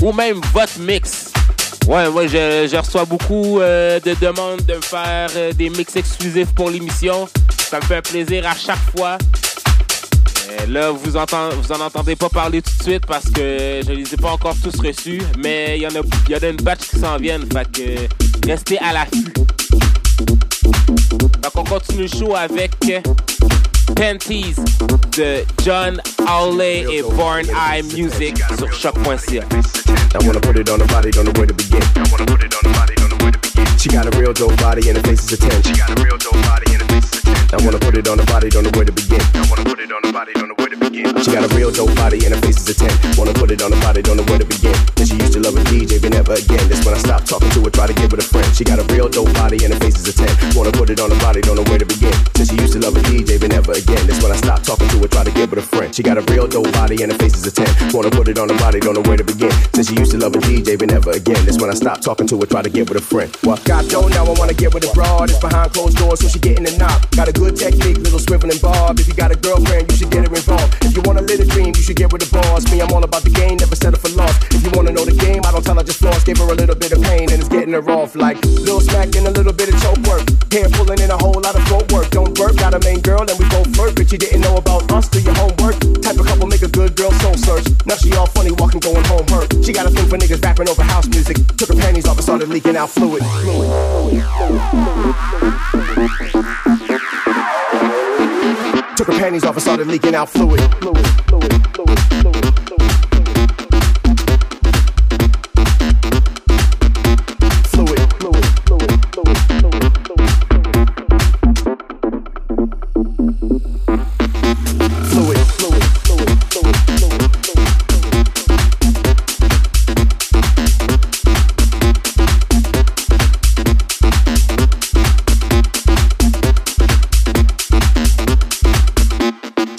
ou 0.00 0.12
même 0.12 0.40
votre 0.54 0.78
mix. 0.78 1.32
Ouais, 1.86 2.08
moi 2.08 2.26
je, 2.26 2.68
je 2.72 2.76
reçois 2.76 3.04
beaucoup 3.04 3.60
euh, 3.60 4.00
de 4.00 4.14
demandes 4.14 4.64
de 4.64 4.80
faire 4.82 5.28
euh, 5.36 5.52
des 5.52 5.68
mix 5.68 5.94
exclusifs 5.94 6.54
pour 6.54 6.70
l'émission. 6.70 7.28
Ça 7.58 7.80
me 7.80 7.84
fait 7.84 7.96
un 7.96 8.02
plaisir 8.02 8.46
à 8.46 8.54
chaque 8.54 8.78
fois. 8.96 9.18
Euh, 10.48 10.66
là, 10.68 10.90
vous, 10.90 11.16
entend, 11.16 11.50
vous 11.50 11.72
en 11.72 11.80
entendez 11.80 12.14
pas 12.14 12.28
parler 12.28 12.62
tout 12.62 12.70
de 12.78 12.82
suite 12.82 13.06
parce 13.06 13.24
que 13.26 13.80
je 13.86 13.92
les 13.92 14.14
ai 14.14 14.16
pas 14.16 14.30
encore 14.32 14.54
tous 14.62 14.78
reçus, 14.80 15.20
mais 15.38 15.78
il 15.78 15.82
y 15.82 15.86
en 15.86 15.90
y 15.90 16.36
en 16.36 16.38
a 16.38 16.48
une 16.48 16.56
batch 16.56 16.88
qui 16.88 16.98
s'en 16.98 17.16
viennent, 17.16 17.46
fait 17.52 17.70
que 17.72 18.48
restez 18.48 18.78
à 18.78 18.92
l'affût. 18.92 19.32
Donc 21.42 21.52
on 21.54 21.64
continue 21.64 22.02
le 22.02 22.08
show 22.08 22.34
avec 22.36 22.72
Panties 23.94 24.54
de 25.16 25.44
John 25.64 26.00
Howley 26.28 26.86
et 26.92 27.02
Born 27.02 27.46
Eye 27.46 27.82
Music 27.94 28.36
sur 28.58 28.72
choc.ca. 28.72 29.42
I 29.42 30.26
wanna 30.26 30.40
put 30.40 30.56
it 30.56 30.70
on 30.70 30.78
the 30.78 30.86
body, 30.86 31.10
don't 31.10 31.24
know 31.24 31.32
where 31.32 31.46
to 31.46 31.54
begin. 31.54 31.82
I 31.96 32.08
wanna 32.10 32.26
put 32.26 32.42
it 32.42 32.54
on 32.54 32.70
the 32.70 32.78
body, 32.78 32.94
don't 32.96 33.10
know 33.10 33.24
where 33.24 33.32
to 33.32 33.38
begin. 33.38 33.66
She 33.78 33.88
got 33.88 34.06
a 34.06 34.18
real 34.18 34.32
dope 34.32 34.56
body 34.58 34.88
and 34.88 34.96
her 34.98 35.02
face 35.02 35.24
is 35.24 35.32
a 35.32 35.36
10. 35.36 35.62
She 35.62 35.72
got 35.74 35.90
a 35.98 36.02
real 36.02 36.16
dope 36.18 36.40
body 36.42 36.72
and 36.72 36.82
her 36.82 36.88
face 36.88 37.12
is 37.12 37.18
a 37.18 37.22
10. 37.22 37.35
I 37.52 37.62
wanna 37.62 37.78
put 37.78 37.94
it 37.94 38.08
on 38.08 38.18
the 38.18 38.26
body, 38.26 38.50
don't 38.50 38.64
know 38.64 38.74
where 38.74 38.84
to 38.84 38.90
begin. 38.90 39.22
I 39.38 39.46
wanna 39.46 39.62
put 39.62 39.78
it 39.78 39.92
on 39.92 40.02
the 40.02 40.10
body, 40.10 40.32
don't 40.34 40.48
know 40.50 40.58
where 40.58 40.68
to 40.68 40.76
begin. 40.76 41.06
She 41.22 41.30
got 41.30 41.46
a 41.46 41.50
real 41.54 41.70
dope 41.70 41.94
body 41.94 42.18
and 42.26 42.34
her 42.34 42.40
face 42.42 42.58
is 42.58 42.66
a 42.66 42.74
10. 42.74 42.90
Wanna 43.14 43.32
put 43.38 43.54
it 43.54 43.62
on 43.62 43.70
the 43.70 43.78
body, 43.86 44.02
don't 44.02 44.18
know 44.18 44.26
where 44.26 44.38
to 44.38 44.44
begin. 44.44 44.74
Then 44.98 45.06
she 45.06 45.14
used 45.14 45.34
to 45.34 45.40
love 45.40 45.54
a 45.54 45.62
DJ, 45.70 46.02
but 46.02 46.10
never 46.10 46.34
again. 46.34 46.66
That's 46.66 46.82
when 46.82 46.94
I 46.94 46.98
stopped 46.98 47.30
talking 47.30 47.50
to 47.54 47.60
her, 47.62 47.70
try 47.70 47.86
to 47.86 47.94
give 47.94 48.10
it 48.10 48.18
a 48.18 48.26
friend. 48.26 48.46
She 48.50 48.64
got 48.64 48.82
a 48.82 48.86
real 48.90 49.06
dope 49.06 49.30
body 49.38 49.62
and 49.62 49.70
her 49.70 49.78
face 49.78 49.94
is 49.94 50.10
a 50.10 50.14
10. 50.14 50.58
Wanna 50.58 50.72
put 50.72 50.90
it 50.90 50.98
on 50.98 51.10
the 51.10 51.18
body, 51.22 51.40
don't 51.40 51.54
know 51.54 51.66
where 51.70 51.78
to 51.78 51.86
begin. 51.86 52.14
Since 52.34 52.50
she 52.50 52.56
used 52.58 52.74
to 52.74 52.80
love 52.82 52.98
a 52.98 53.02
DJ, 53.06 53.38
but 53.38 53.50
never 53.54 53.72
again. 53.78 54.02
That's 54.10 54.22
when 54.22 54.32
I 54.34 54.38
stopped 54.42 54.66
talking 54.66 54.88
to 54.90 54.98
her, 55.06 55.08
try 55.08 55.22
to 55.22 55.30
give 55.30 55.52
it 55.54 55.58
a 55.58 55.62
friend. 55.62 55.94
She 55.94 56.02
got 56.02 56.18
a 56.18 56.24
real 56.26 56.50
dope 56.50 56.72
body 56.74 56.98
and 57.02 57.12
her 57.14 57.18
face 57.18 57.38
is 57.38 57.46
a 57.46 57.52
10. 57.54 57.94
Wanna 57.94 58.10
put 58.10 58.26
it 58.26 58.38
on 58.42 58.48
the 58.48 58.58
body, 58.58 58.80
don't 58.80 58.98
know 58.98 59.06
where 59.06 59.16
to 59.16 59.24
begin. 59.24 59.54
Since 59.70 59.88
she 59.90 59.94
used 59.94 60.12
to 60.12 60.18
love 60.18 60.34
a 60.34 60.40
DJ, 60.42 60.74
but 60.74 60.90
never 60.90 61.14
again. 61.14 61.38
That's 61.46 61.62
when 61.62 61.70
I 61.70 61.78
stopped 61.78 62.02
talking 62.02 62.26
to 62.26 62.40
her, 62.40 62.46
try 62.46 62.62
to 62.62 62.70
get 62.70 62.90
with 62.90 62.98
a 62.98 63.06
friend. 63.06 63.30
Well, 63.46 63.58
God 63.62 63.86
don't 63.88 64.10
now 64.10 64.26
I 64.26 64.34
wanna 64.34 64.54
get 64.54 64.74
with 64.74 64.82
a 64.82 64.92
broad. 64.92 65.30
It's 65.30 65.38
behind 65.38 65.72
closed 65.72 65.96
doors, 65.98 66.20
so 66.20 66.28
she 66.28 66.38
getting 66.38 66.66
a 66.66 66.74
knock. 66.76 66.98
Got 67.14 67.28
a 67.28 67.32
good 67.32 67.45
good 67.46 67.56
technique, 67.56 67.98
little 68.02 68.18
and 68.18 68.60
bob. 68.60 68.98
If 68.98 69.06
you 69.06 69.14
got 69.14 69.30
a 69.30 69.38
girlfriend, 69.38 69.90
you 69.90 69.96
should 69.96 70.10
get 70.10 70.26
her 70.26 70.34
involved. 70.34 70.74
If 70.82 70.96
you 70.96 71.02
wanna 71.06 71.22
a 71.22 71.30
little 71.30 71.46
dream, 71.46 71.72
you 71.76 71.82
should 71.82 71.96
get 71.96 72.12
with 72.12 72.22
the 72.26 72.30
boss. 72.34 72.66
Me, 72.72 72.80
I'm 72.82 72.90
all 72.92 73.04
about 73.04 73.22
the 73.22 73.30
game, 73.30 73.56
never 73.58 73.76
settle 73.76 74.00
for 74.00 74.10
loss. 74.18 74.34
If 74.50 74.64
you 74.64 74.70
wanna 74.74 74.90
know 74.90 75.04
the 75.04 75.14
game, 75.14 75.42
I 75.46 75.52
don't 75.52 75.64
tell 75.64 75.76
her 75.76 75.86
just 75.86 76.00
floss. 76.00 76.24
Give 76.24 76.38
her 76.38 76.48
a 76.50 76.54
little 76.54 76.74
bit 76.74 76.90
of 76.92 77.02
pain 77.02 77.30
and 77.30 77.38
it's 77.38 77.48
getting 77.48 77.72
her 77.72 77.84
off 77.90 78.16
like 78.16 78.42
little 78.66 78.80
smack 78.80 79.14
and 79.14 79.26
a 79.30 79.30
little 79.30 79.52
bit 79.52 79.70
of 79.70 79.78
choke 79.82 80.02
work. 80.10 80.26
Hair 80.50 80.68
pulling 80.74 80.98
in 80.98 81.10
a 81.10 81.18
whole 81.18 81.38
lot 81.38 81.54
of 81.54 81.62
throat 81.70 81.86
work. 81.92 82.10
Don't 82.10 82.34
burp, 82.34 82.56
got 82.56 82.74
a 82.74 82.80
main 82.82 83.00
girl 83.00 83.22
and 83.22 83.38
we 83.38 83.46
both 83.48 83.70
flirt, 83.76 83.94
but 83.94 84.10
you 84.10 84.18
didn't 84.18 84.40
know 84.42 84.56
about 84.56 84.90
us. 84.90 85.08
Do 85.08 85.20
your 85.20 85.34
homework. 85.38 85.78
Type 86.02 86.18
of 86.18 86.26
couple 86.26 86.46
make 86.46 86.62
a 86.62 86.72
good 86.72 86.96
girl 86.96 87.12
soul 87.22 87.36
search. 87.36 87.66
Now 87.86 87.94
she 87.96 88.10
all 88.14 88.26
funny 88.26 88.50
walking, 88.58 88.80
going 88.80 89.04
home 89.06 89.26
hurt. 89.30 89.54
She 89.62 89.72
got 89.72 89.86
a 89.86 89.90
thing 89.90 90.08
for 90.10 90.18
niggas 90.18 90.42
rapping 90.42 90.68
over 90.68 90.82
house 90.82 91.06
music. 91.06 91.38
Took 91.54 91.70
her 91.70 91.78
panties 91.78 92.06
off 92.06 92.16
and 92.16 92.26
started 92.26 92.48
leaking 92.48 92.76
out 92.76 92.90
fluid 92.90 93.22
fluid. 93.22 94.22
fluid. 96.90 97.35
Took 98.96 99.08
her 99.08 99.18
panties 99.18 99.44
off 99.44 99.54
and 99.54 99.62
started 99.62 99.88
leaking 99.88 100.14
out 100.14 100.30
fluid. 100.30 100.58
fluid, 100.76 101.06
fluid, 101.28 101.52
fluid, 101.74 102.45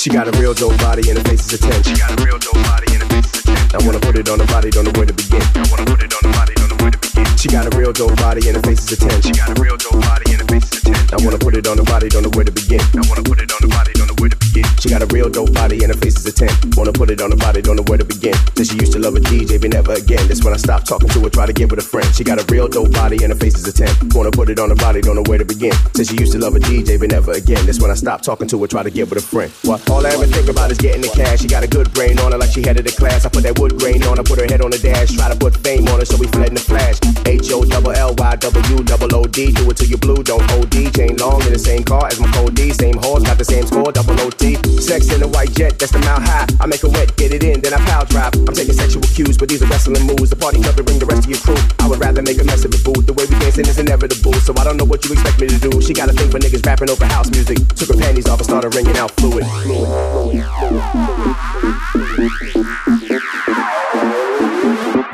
fluid. 0.10 0.58
dope 0.58 0.78
body 0.80 1.10
and 1.10 1.18
her 1.18 1.24
face 1.26 1.46
is 1.52 1.54
a 1.54 1.72
10. 1.72 1.84
She 1.84 1.96
got 1.96 2.12
a 2.12 2.24
real 2.24 2.38
dope 2.40 2.54
body 2.66 2.88
and 2.94 3.04
her 3.04 3.10
face 3.10 3.34
is 3.34 3.40
a 3.40 3.70
10. 3.70 3.82
I 3.82 3.86
wanna 3.86 4.00
put 4.00 4.16
it 4.18 4.30
on 4.30 4.40
her 4.40 4.46
body, 4.48 4.70
don't 4.70 4.86
know 4.86 4.92
where 4.96 5.06
to 5.06 5.14
begin. 5.14 5.42
I 5.42 5.66
wanna 5.70 5.86
put 5.86 6.02
it 6.02 6.14
on 6.14 6.24
her 6.24 6.34
body, 6.34 6.54
don't 6.56 6.70
know 6.70 6.80
where 6.82 6.92
to 6.92 6.98
begin. 6.98 7.38
She 7.38 7.48
got 7.50 7.72
a 7.72 7.78
real 7.78 7.94
dope 7.94 8.16
body 8.18 8.48
and 8.48 8.58
her 8.58 8.64
face 8.64 8.84
is 8.92 8.92
a 8.94 9.08
10. 9.08 9.22
She 9.22 9.32
got 9.34 9.58
a 9.58 9.62
real 9.62 9.78
dope 9.78 10.02
body 10.02 10.32
and 10.34 10.42
her 10.42 10.48
face 10.48 10.72
is 10.72 10.82
a 10.82 10.94
10. 10.94 10.96
I 11.14 11.24
wanna 11.24 11.38
put 11.38 11.56
it 11.56 11.68
on 11.68 11.78
her 11.78 11.84
body, 11.84 12.10
don't 12.10 12.24
know 12.24 12.34
where 12.34 12.46
to 12.46 12.52
begin. 12.52 12.82
I 12.82 13.04
wanna 13.08 13.24
put 13.24 13.40
it 13.40 13.52
on 13.52 13.62
her 13.62 13.68
body, 13.68 13.94
don't 13.94 14.08
know 14.08 14.16
where 14.20 14.30
to 14.30 14.38
begin. 14.38 14.47
She 14.80 14.90
got 14.90 15.02
a 15.02 15.08
real 15.08 15.30
dope 15.30 15.54
body 15.54 15.84
and 15.84 15.94
her 15.94 16.00
face 16.00 16.18
is 16.18 16.26
a 16.26 16.34
10. 16.34 16.78
Wanna 16.78 16.94
put 16.94 17.10
it 17.10 17.22
on 17.22 17.32
her 17.32 17.38
body, 17.38 17.62
don't 17.62 17.76
know 17.76 17.88
where 17.88 17.98
to 17.98 18.06
begin. 18.06 18.36
Said 18.56 18.68
she 18.68 18.78
used 18.78 18.94
to 18.94 19.00
love 19.00 19.16
a 19.16 19.20
DJ, 19.20 19.60
but 19.60 19.72
never 19.74 19.94
again. 19.94 20.28
That's 20.28 20.44
when 20.44 20.54
I 20.54 20.58
stopped 20.58 20.88
talking 20.88 21.10
to 21.10 21.20
her, 21.22 21.30
try 21.30 21.46
to 21.46 21.54
get 21.54 21.70
with 21.70 21.80
a 21.80 21.88
friend. 21.88 22.08
She 22.16 22.24
got 22.24 22.40
a 22.40 22.46
real 22.52 22.68
dope 22.68 22.92
body 22.92 23.18
and 23.24 23.34
her 23.34 23.40
face 23.40 23.58
is 23.58 23.68
a 23.68 23.74
10. 23.74 24.12
Wanna 24.16 24.32
put 24.32 24.50
it 24.50 24.60
on 24.60 24.70
her 24.70 24.76
body, 24.76 25.02
don't 25.02 25.16
know 25.16 25.28
where 25.28 25.38
to 25.38 25.46
begin. 25.46 25.74
Said 25.94 26.08
she 26.08 26.16
used 26.18 26.34
to 26.34 26.40
love 26.40 26.56
a 26.56 26.60
DJ, 26.60 27.00
but 27.00 27.12
never 27.12 27.32
again. 27.34 27.66
That's 27.66 27.82
when 27.82 27.92
I 27.92 27.96
stopped 27.96 28.24
talking 28.24 28.48
to 28.50 28.62
her, 28.62 28.68
try 28.68 28.84
to 28.84 28.92
get 28.92 29.10
with 29.10 29.20
a 29.20 29.26
friend. 29.26 29.52
What? 29.64 29.90
All 29.90 30.06
I 30.06 30.12
ever 30.12 30.26
think 30.26 30.50
about 30.50 30.72
is 30.72 30.78
getting 30.78 31.02
the 31.02 31.10
cash. 31.10 31.42
She 31.42 31.48
got 31.48 31.64
a 31.64 31.68
good 31.68 31.92
brain 31.94 32.20
on 32.20 32.32
her, 32.32 32.38
like 32.38 32.52
she 32.52 32.62
headed 32.62 32.86
the 32.86 32.92
class. 32.92 33.26
I 33.26 33.30
put 33.30 33.44
that 33.44 33.60
wood 33.60 33.78
grain 33.80 34.04
on 34.04 34.18
her, 34.18 34.24
put 34.24 34.40
her 34.40 34.48
head 34.48 34.62
on 34.62 34.72
the 34.72 34.80
dash. 34.80 35.16
Try 35.16 35.30
to 35.30 35.38
put 35.38 35.56
fame 35.58 35.88
on 35.88 36.00
her, 36.00 36.06
so 36.06 36.18
we 36.18 36.28
fled 36.28 36.50
in 36.50 36.56
the 36.56 36.62
flash. 36.62 37.00
H 37.26 37.52
O 37.52 37.64
double 37.64 37.92
L 37.92 38.16
Y 38.18 38.36
W 38.36 38.84
double 38.84 39.16
O 39.16 39.24
D. 39.26 39.52
Do 39.52 39.70
it 39.70 39.78
till 39.78 39.90
you 39.90 39.98
blue, 39.98 40.24
don't 40.24 40.44
OD. 40.52 40.94
Chain 40.96 41.16
long 41.18 41.42
in 41.44 41.54
the 41.54 41.60
same 41.60 41.84
car 41.84 42.08
as 42.08 42.20
my 42.20 42.32
code 42.32 42.56
D. 42.56 42.72
Same 42.72 42.98
horse, 42.98 43.24
got 43.24 43.38
the 43.38 43.46
same 43.46 43.66
score, 43.66 43.92
double 43.92 44.20
O 44.22 44.30
T. 44.30 44.47
Sex 44.80 45.12
in 45.12 45.24
a 45.24 45.28
white 45.28 45.52
jet, 45.52 45.78
that's 45.80 45.92
the 45.92 46.00
mount 46.00 46.24
high. 46.24 46.48
I 46.62 46.66
make 46.68 46.84
a 46.84 46.90
wet, 46.90 47.16
get 47.18 47.34
it 47.34 47.44
in, 47.44 47.60
then 47.62 47.74
I 47.74 47.78
power 47.86 48.06
drive. 48.06 48.34
I'm 48.48 48.54
taking 48.54 48.74
sexual 48.74 49.02
cues, 49.04 49.38
but 49.38 49.50
these 49.50 49.62
are 49.62 49.68
wrestling 49.68 50.06
moves. 50.08 50.30
The 50.30 50.36
party 50.36 50.62
club 50.62 50.76
bring 50.86 51.00
the 51.00 51.06
rest 51.06 51.26
of 51.26 51.30
your 51.30 51.40
crew. 51.40 51.58
I 51.80 51.88
would 51.88 52.00
rather 52.00 52.22
make 52.22 52.40
a 52.40 52.44
mess 52.44 52.64
of 52.64 52.72
the 52.72 52.80
booth. 52.80 53.06
The 53.06 53.14
way 53.14 53.26
we 53.26 53.36
dancing 53.40 53.68
is 53.68 53.80
inevitable, 53.80 54.34
so 54.46 54.54
I 54.58 54.64
don't 54.64 54.78
know 54.78 54.86
what 54.86 55.04
you 55.06 55.12
expect 55.12 55.42
me 55.42 55.48
to 55.48 55.60
do. 55.60 55.82
She 55.82 55.94
got 55.94 56.10
a 56.10 56.14
thing 56.14 56.32
for 56.32 56.40
niggas 56.40 56.66
rapping 56.66 56.90
over 56.90 57.06
house 57.06 57.30
music. 57.32 57.58
Took 57.76 57.90
her 57.90 58.00
panties 58.00 58.28
off 58.28 58.40
and 58.40 58.48
started 58.48 58.76
ringing 58.76 58.98
out 58.98 59.12
fluid. 59.20 59.44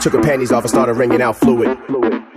Took 0.01 0.13
her 0.13 0.21
panties 0.21 0.51
off 0.51 0.63
and 0.63 0.69
started 0.69 0.93
ringing 0.93 1.21
out 1.21 1.37
fluid. 1.37 1.77
show 1.93 2.32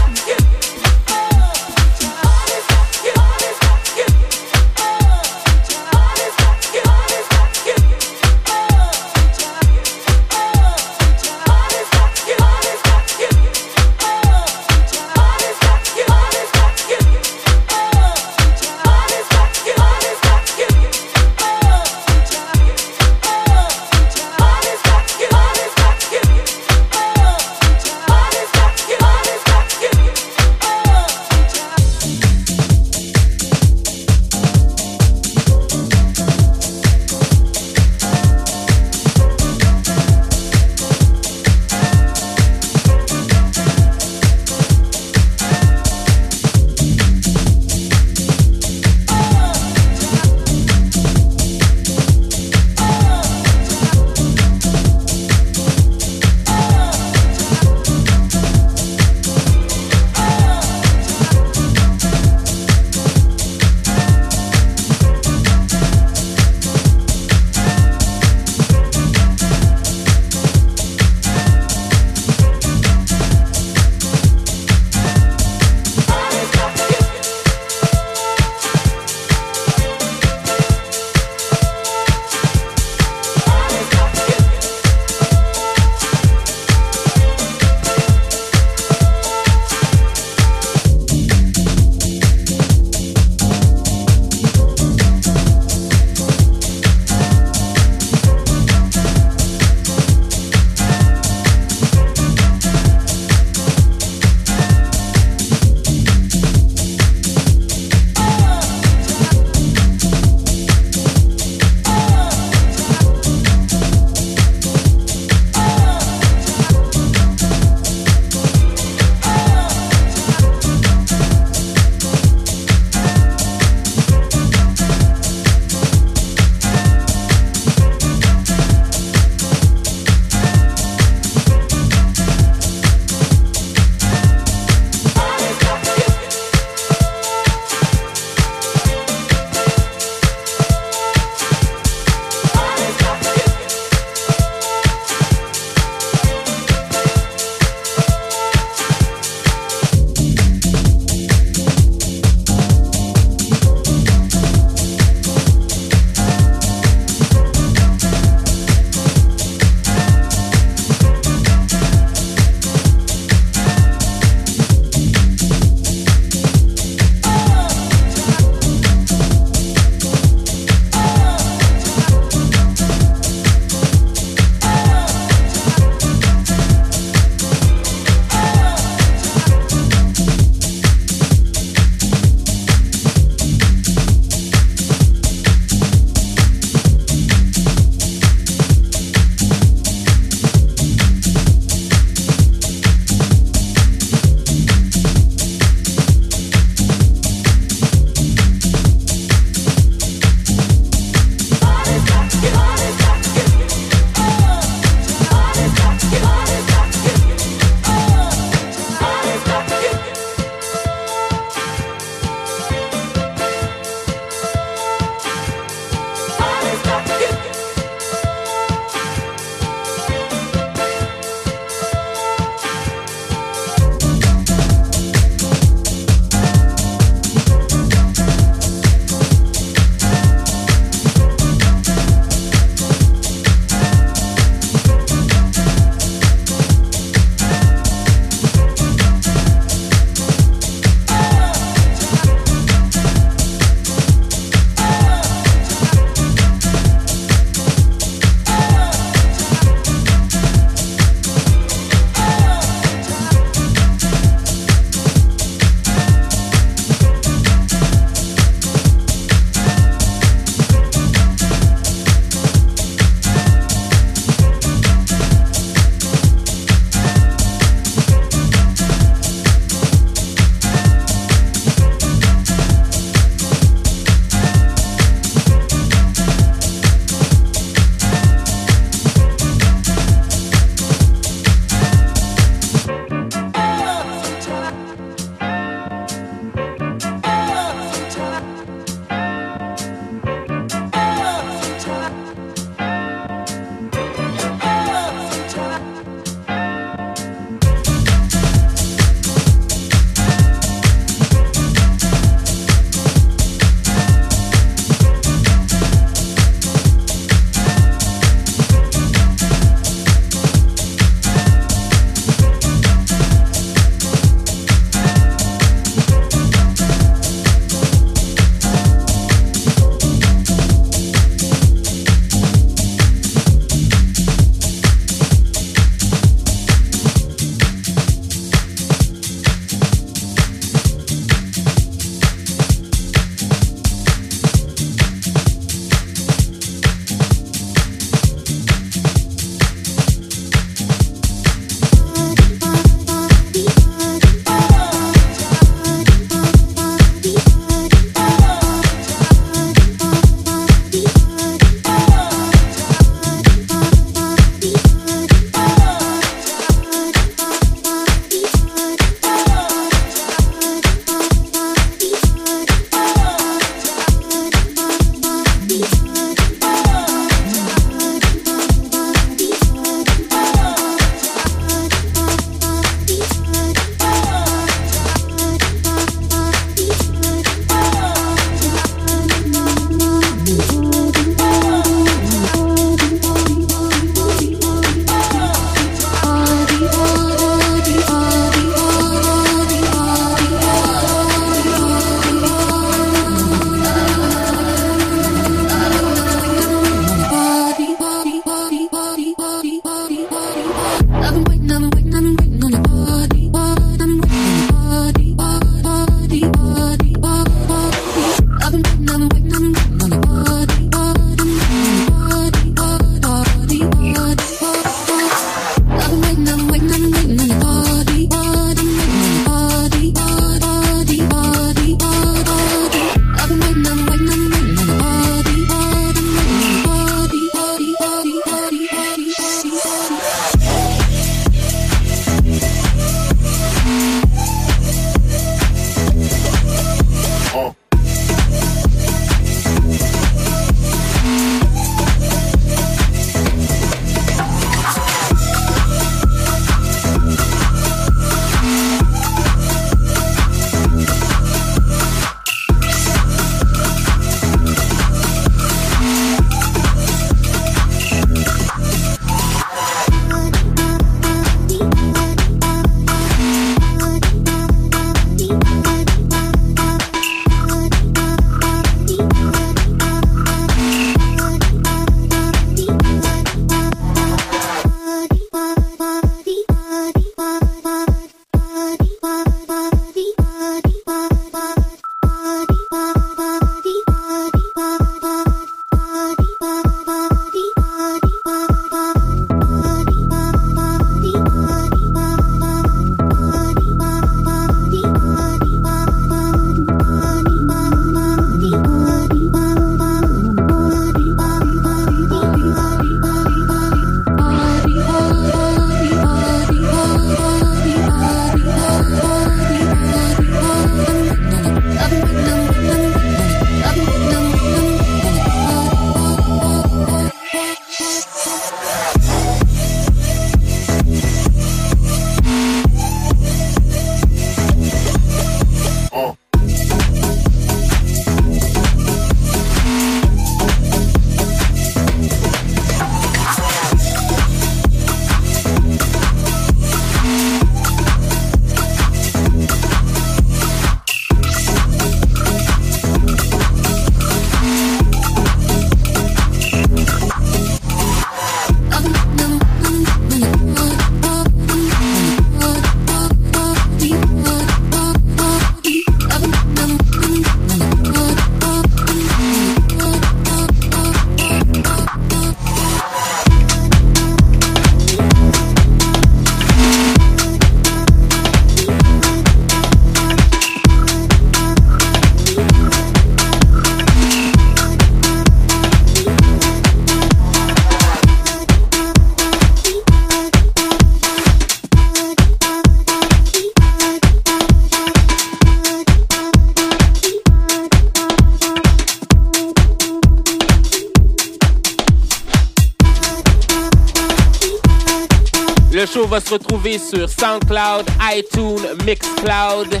se 596.44 596.50
retrouver 596.50 596.98
sur 596.98 597.28
SoundCloud, 597.28 598.06
iTunes, 598.34 598.80
Mixcloud. 599.06 600.00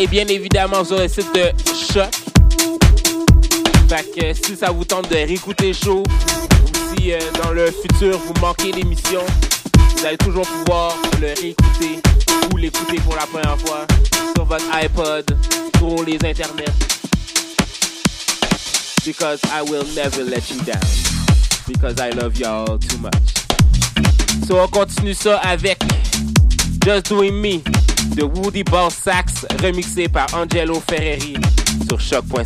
Et 0.00 0.06
bien 0.06 0.26
évidemment 0.26 0.84
sur 0.84 0.98
le 0.98 1.08
site 1.08 1.32
de 1.34 1.52
Choc. 1.92 2.10
Fait 3.88 4.10
que 4.16 4.32
si 4.34 4.56
ça 4.56 4.70
vous 4.70 4.84
tente 4.84 5.10
de 5.10 5.16
réécouter 5.16 5.74
show, 5.74 6.02
ou 6.02 6.96
si 6.96 7.12
euh, 7.12 7.18
dans 7.42 7.50
le 7.50 7.70
futur 7.70 8.18
vous 8.18 8.32
manquez 8.40 8.72
l'émission, 8.72 9.20
vous 9.96 10.06
allez 10.06 10.16
toujours 10.16 10.46
pouvoir 10.46 10.96
le 11.20 11.34
réécouter 11.38 11.98
ou 12.52 12.56
l'écouter 12.56 12.96
pour 13.00 13.14
la 13.16 13.26
première 13.26 13.58
fois 13.60 13.86
sur 14.34 14.44
votre 14.46 14.64
iPod, 14.74 15.36
sur 15.76 16.04
les 16.04 16.16
internets. 16.24 16.72
Because 19.04 19.40
I 19.52 19.62
will 19.68 19.84
never 19.94 20.24
let 20.24 20.48
you 20.50 20.60
down. 20.62 20.80
Because 21.66 22.00
I 22.00 22.10
love 22.10 22.38
y'all 22.38 22.78
too 22.78 22.98
much. 22.98 23.41
So 24.46 24.58
on 24.58 24.68
continue 24.68 25.14
ça 25.14 25.38
avec 25.38 25.82
Just 26.84 27.08
Doing 27.08 27.32
Me 27.32 27.60
de 28.16 28.22
Woody 28.22 28.64
Ball 28.64 28.90
Sax 28.90 29.46
remixé 29.62 30.08
par 30.08 30.26
Angelo 30.34 30.82
Ferreri 30.88 31.36
sur 31.88 32.00
choc.ca. 32.00 32.42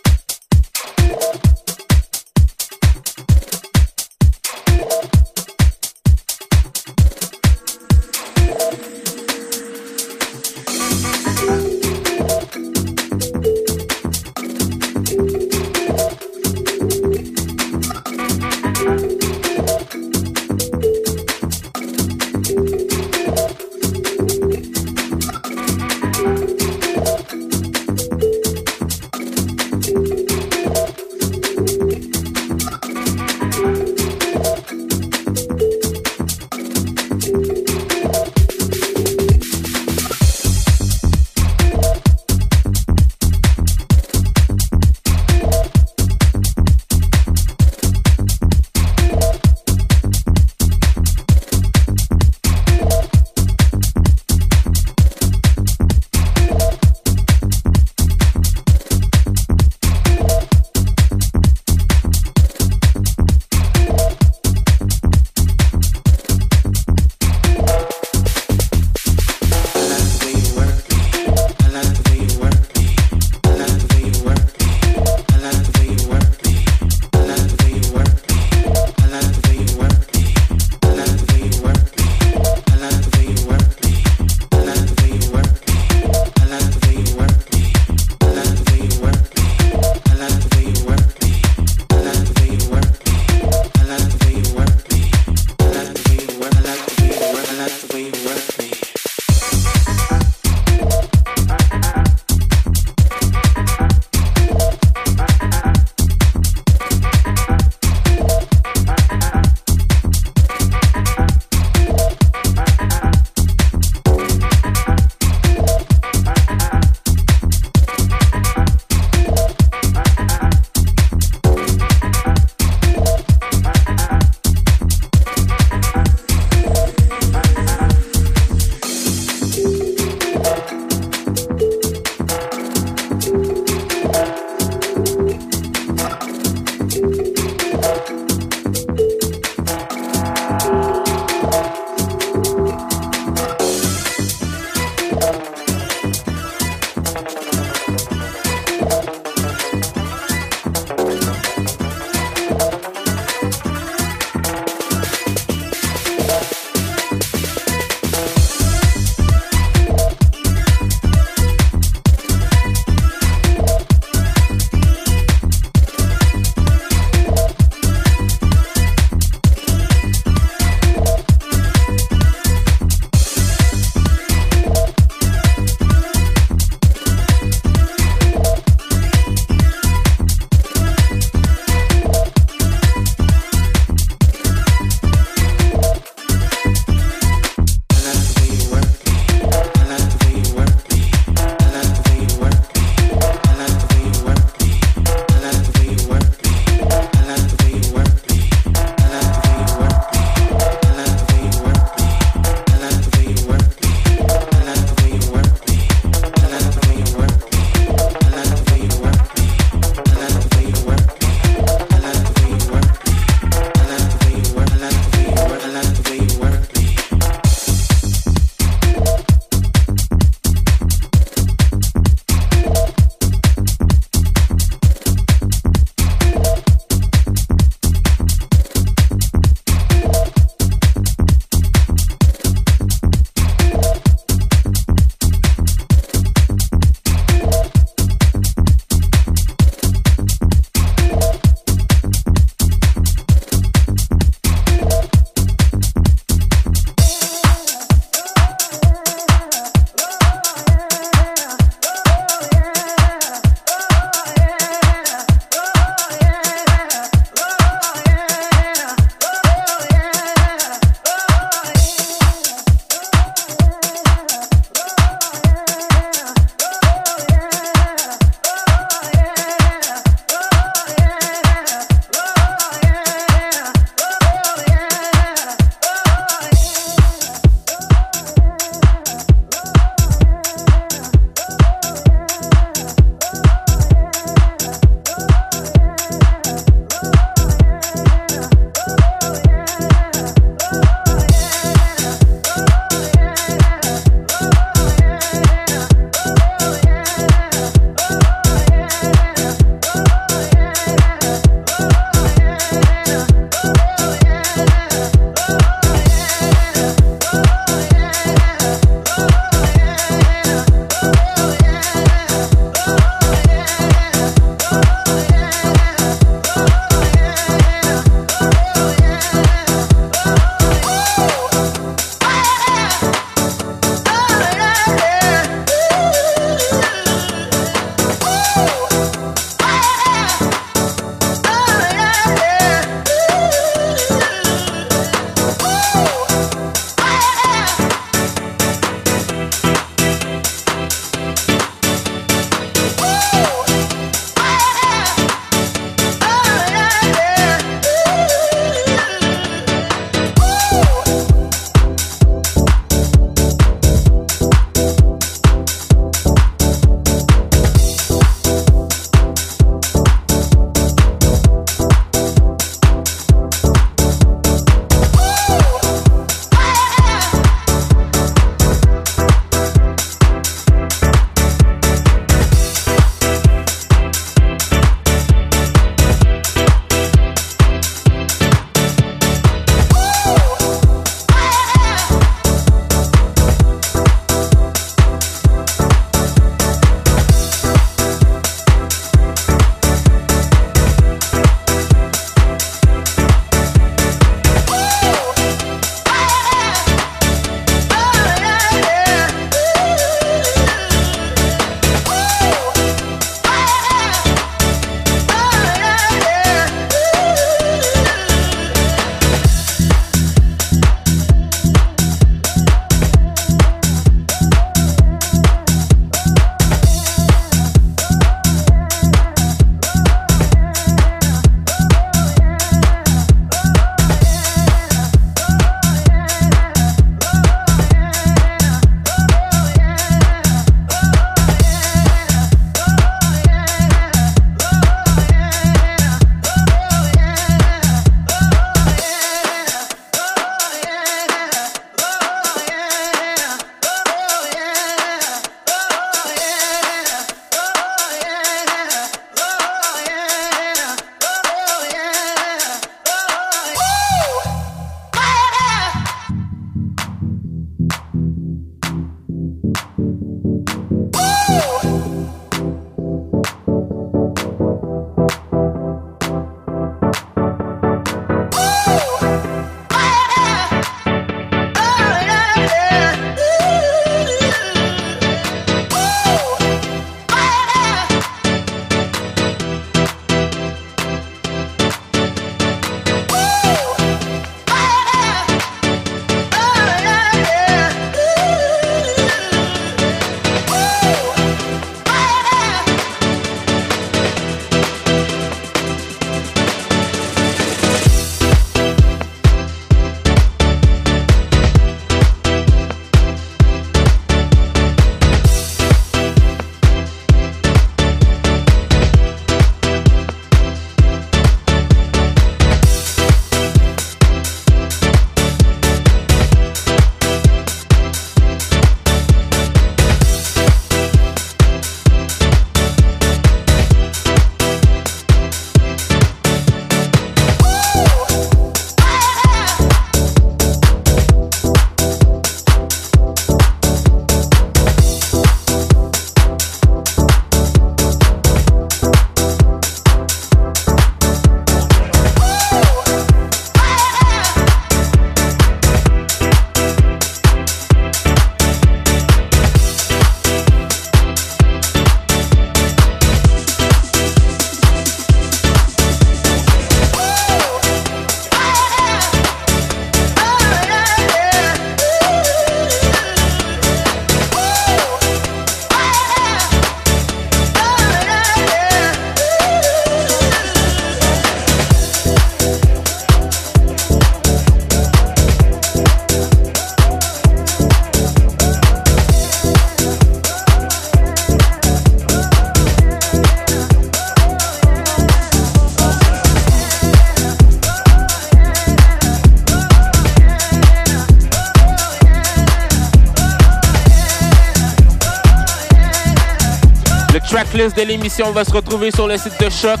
de 597.78 598.02
l'émission 598.02 598.50
va 598.50 598.64
se 598.64 598.72
retrouver 598.72 599.12
sur 599.12 599.28
le 599.28 599.36
site 599.38 599.52
de 599.60 599.70
Choc. 599.70 600.00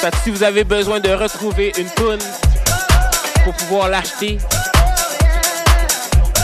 Que 0.00 0.16
si 0.24 0.30
vous 0.30 0.42
avez 0.42 0.64
besoin 0.64 0.98
de 0.98 1.10
retrouver 1.10 1.74
une 1.76 1.90
tune 1.90 2.26
pour 3.44 3.52
pouvoir 3.52 3.90
l'acheter 3.90 4.38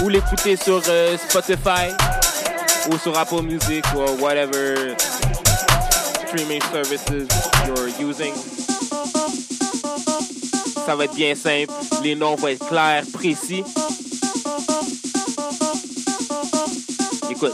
ou 0.05 0.11
l'écouter 0.11 0.57
sur 0.57 0.83
euh, 0.89 1.17
Spotify 1.17 1.89
ou 2.91 2.99
sur 2.99 3.19
Apple 3.19 3.41
Music 3.45 3.83
ou 3.95 4.23
whatever 4.23 4.95
streaming 6.27 6.61
services 6.71 7.27
you're 7.67 7.89
using. 7.99 8.35
Ça 10.85 10.95
va 10.95 11.05
être 11.05 11.15
bien 11.15 11.35
simple. 11.35 11.73
Les 12.03 12.15
noms 12.15 12.37
vont 12.37 12.49
être 12.49 12.69
clairs, 12.69 13.05
précis. 13.11 13.65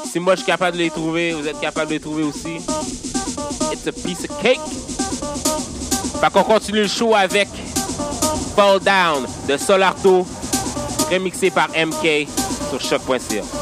Si 0.04 0.18
moi 0.18 0.34
je 0.34 0.40
suis 0.40 0.46
capable 0.46 0.76
de 0.76 0.82
les 0.82 0.90
trouver, 0.90 1.32
vous 1.32 1.46
êtes 1.46 1.60
capable 1.60 1.88
de 1.88 1.94
les 1.94 2.00
trouver 2.00 2.22
aussi. 2.22 2.56
It's 3.72 3.86
a 3.86 3.92
piece 3.92 4.24
of 4.28 4.42
cake. 4.42 4.60
Fait 6.20 6.32
qu'on 6.32 6.44
continue 6.44 6.82
le 6.82 6.88
show 6.88 7.14
avec 7.14 7.48
Fall 8.54 8.80
Down 8.80 9.26
de 9.48 9.56
Solarto, 9.56 10.26
remixé 11.10 11.50
par 11.50 11.68
MK 11.70 12.28
sur 12.70 12.80
choc.ca. 12.80 13.61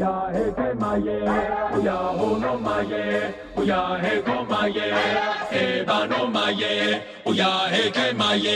Uya 0.00 0.32
he 0.32 0.44
ke 0.56 0.68
maye, 0.80 1.16
uya 1.76 1.96
ho 2.18 2.38
no 2.38 2.56
uya 3.54 4.00
he 4.00 4.22
ko 4.22 4.36
maye, 4.48 4.86
e 5.52 5.84
ba 5.84 6.06
no 6.08 6.26
maye, 6.26 7.02
uya 7.26 7.50
he 7.68 7.90
ke 7.90 8.16
maye, 8.16 8.54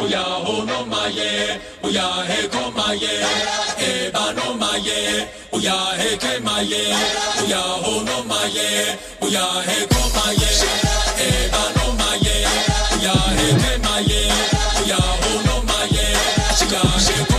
uya 0.00 0.22
ho 0.46 0.64
no 0.64 0.86
uya 1.84 2.06
he 2.30 2.48
ko 2.48 2.70
maye, 2.78 3.12
e 3.88 4.10
ba 4.14 4.32
no 4.32 4.54
maye, 4.56 5.28
uya 5.52 5.76
he 6.00 6.16
ke 6.16 6.40
maye, 6.42 6.82
uya 7.44 7.62
ho 7.84 7.92
no 8.08 8.24
uya 9.20 9.46
he 9.68 9.78
ko 9.92 10.00
maye, 10.16 10.50
e 11.20 11.30
ba 11.52 11.64
no 11.76 11.86
maye, 12.00 12.36
uya 12.96 13.16
he 13.36 13.48
ke 13.60 13.72
maye, 13.84 14.22
uya 14.80 15.00
ho 15.20 15.32
no 15.48 15.56
he 17.08 17.24
ko 17.28 17.37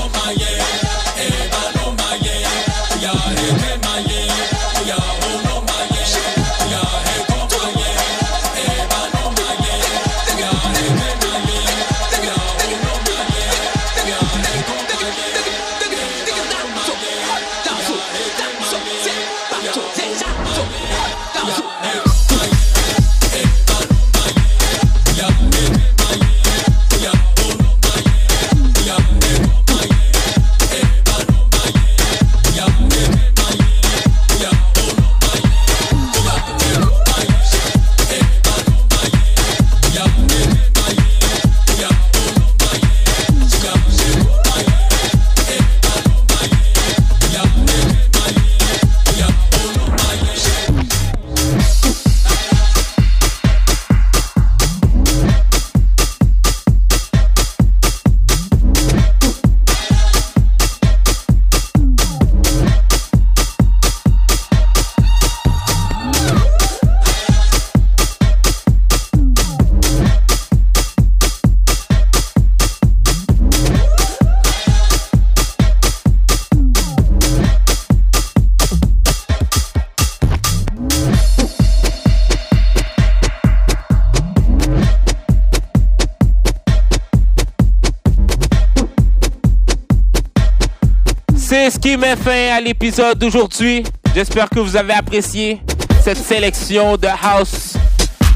met 91.99 92.15
fin 92.15 92.55
à 92.55 92.61
l'épisode 92.61 93.19
d'aujourd'hui. 93.19 93.83
J'espère 94.15 94.49
que 94.49 94.59
vous 94.59 94.77
avez 94.77 94.93
apprécié 94.93 95.61
cette 96.01 96.17
sélection 96.17 96.95
de 96.95 97.07
house 97.07 97.73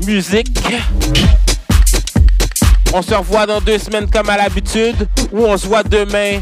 music. 0.05 0.47
On 2.93 3.01
se 3.01 3.13
revoit 3.13 3.45
dans 3.45 3.61
deux 3.61 3.77
semaines 3.77 4.09
comme 4.09 4.29
à 4.29 4.35
l'habitude, 4.35 5.07
ou 5.31 5.45
on 5.45 5.57
se 5.57 5.65
voit 5.65 5.83
demain 5.83 6.41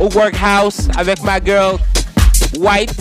au 0.00 0.08
workhouse 0.14 0.88
avec 0.96 1.22
ma 1.22 1.38
girl 1.44 1.76
White. 2.58 2.96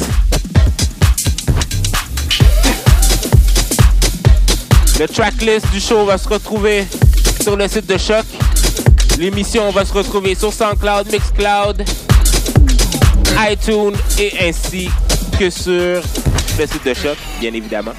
Le 5.00 5.08
tracklist 5.08 5.72
du 5.72 5.80
show 5.80 6.06
va 6.06 6.18
se 6.18 6.28
retrouver 6.28 6.86
sur 7.42 7.56
le 7.56 7.68
site 7.70 7.88
de 7.88 7.98
Choc. 7.98 8.26
L'émission 9.18 9.72
va 9.72 9.86
se 9.86 9.94
retrouver 9.94 10.36
sur 10.36 10.52
SoundCloud, 10.52 11.10
Mixcloud, 11.12 11.86
iTunes 13.50 13.96
et 14.20 14.32
ainsi 14.48 14.90
que 15.40 15.50
sur 15.50 16.02
le 16.60 16.68
site 16.68 16.86
de 16.86 16.94
Choc, 16.94 17.18
bien 17.40 17.54
évidemment. 17.54 17.94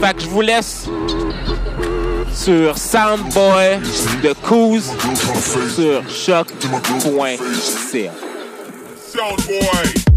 Fait 0.00 0.14
que 0.14 0.22
je 0.22 0.28
vous 0.28 0.40
laisse 0.40 0.88
sur 2.34 2.76
Soundboy 2.76 3.78
de 4.22 4.32
Coos 4.42 4.82
sur 5.74 6.02
choc.ca. 6.08 6.54
Soundboy. 9.12 10.13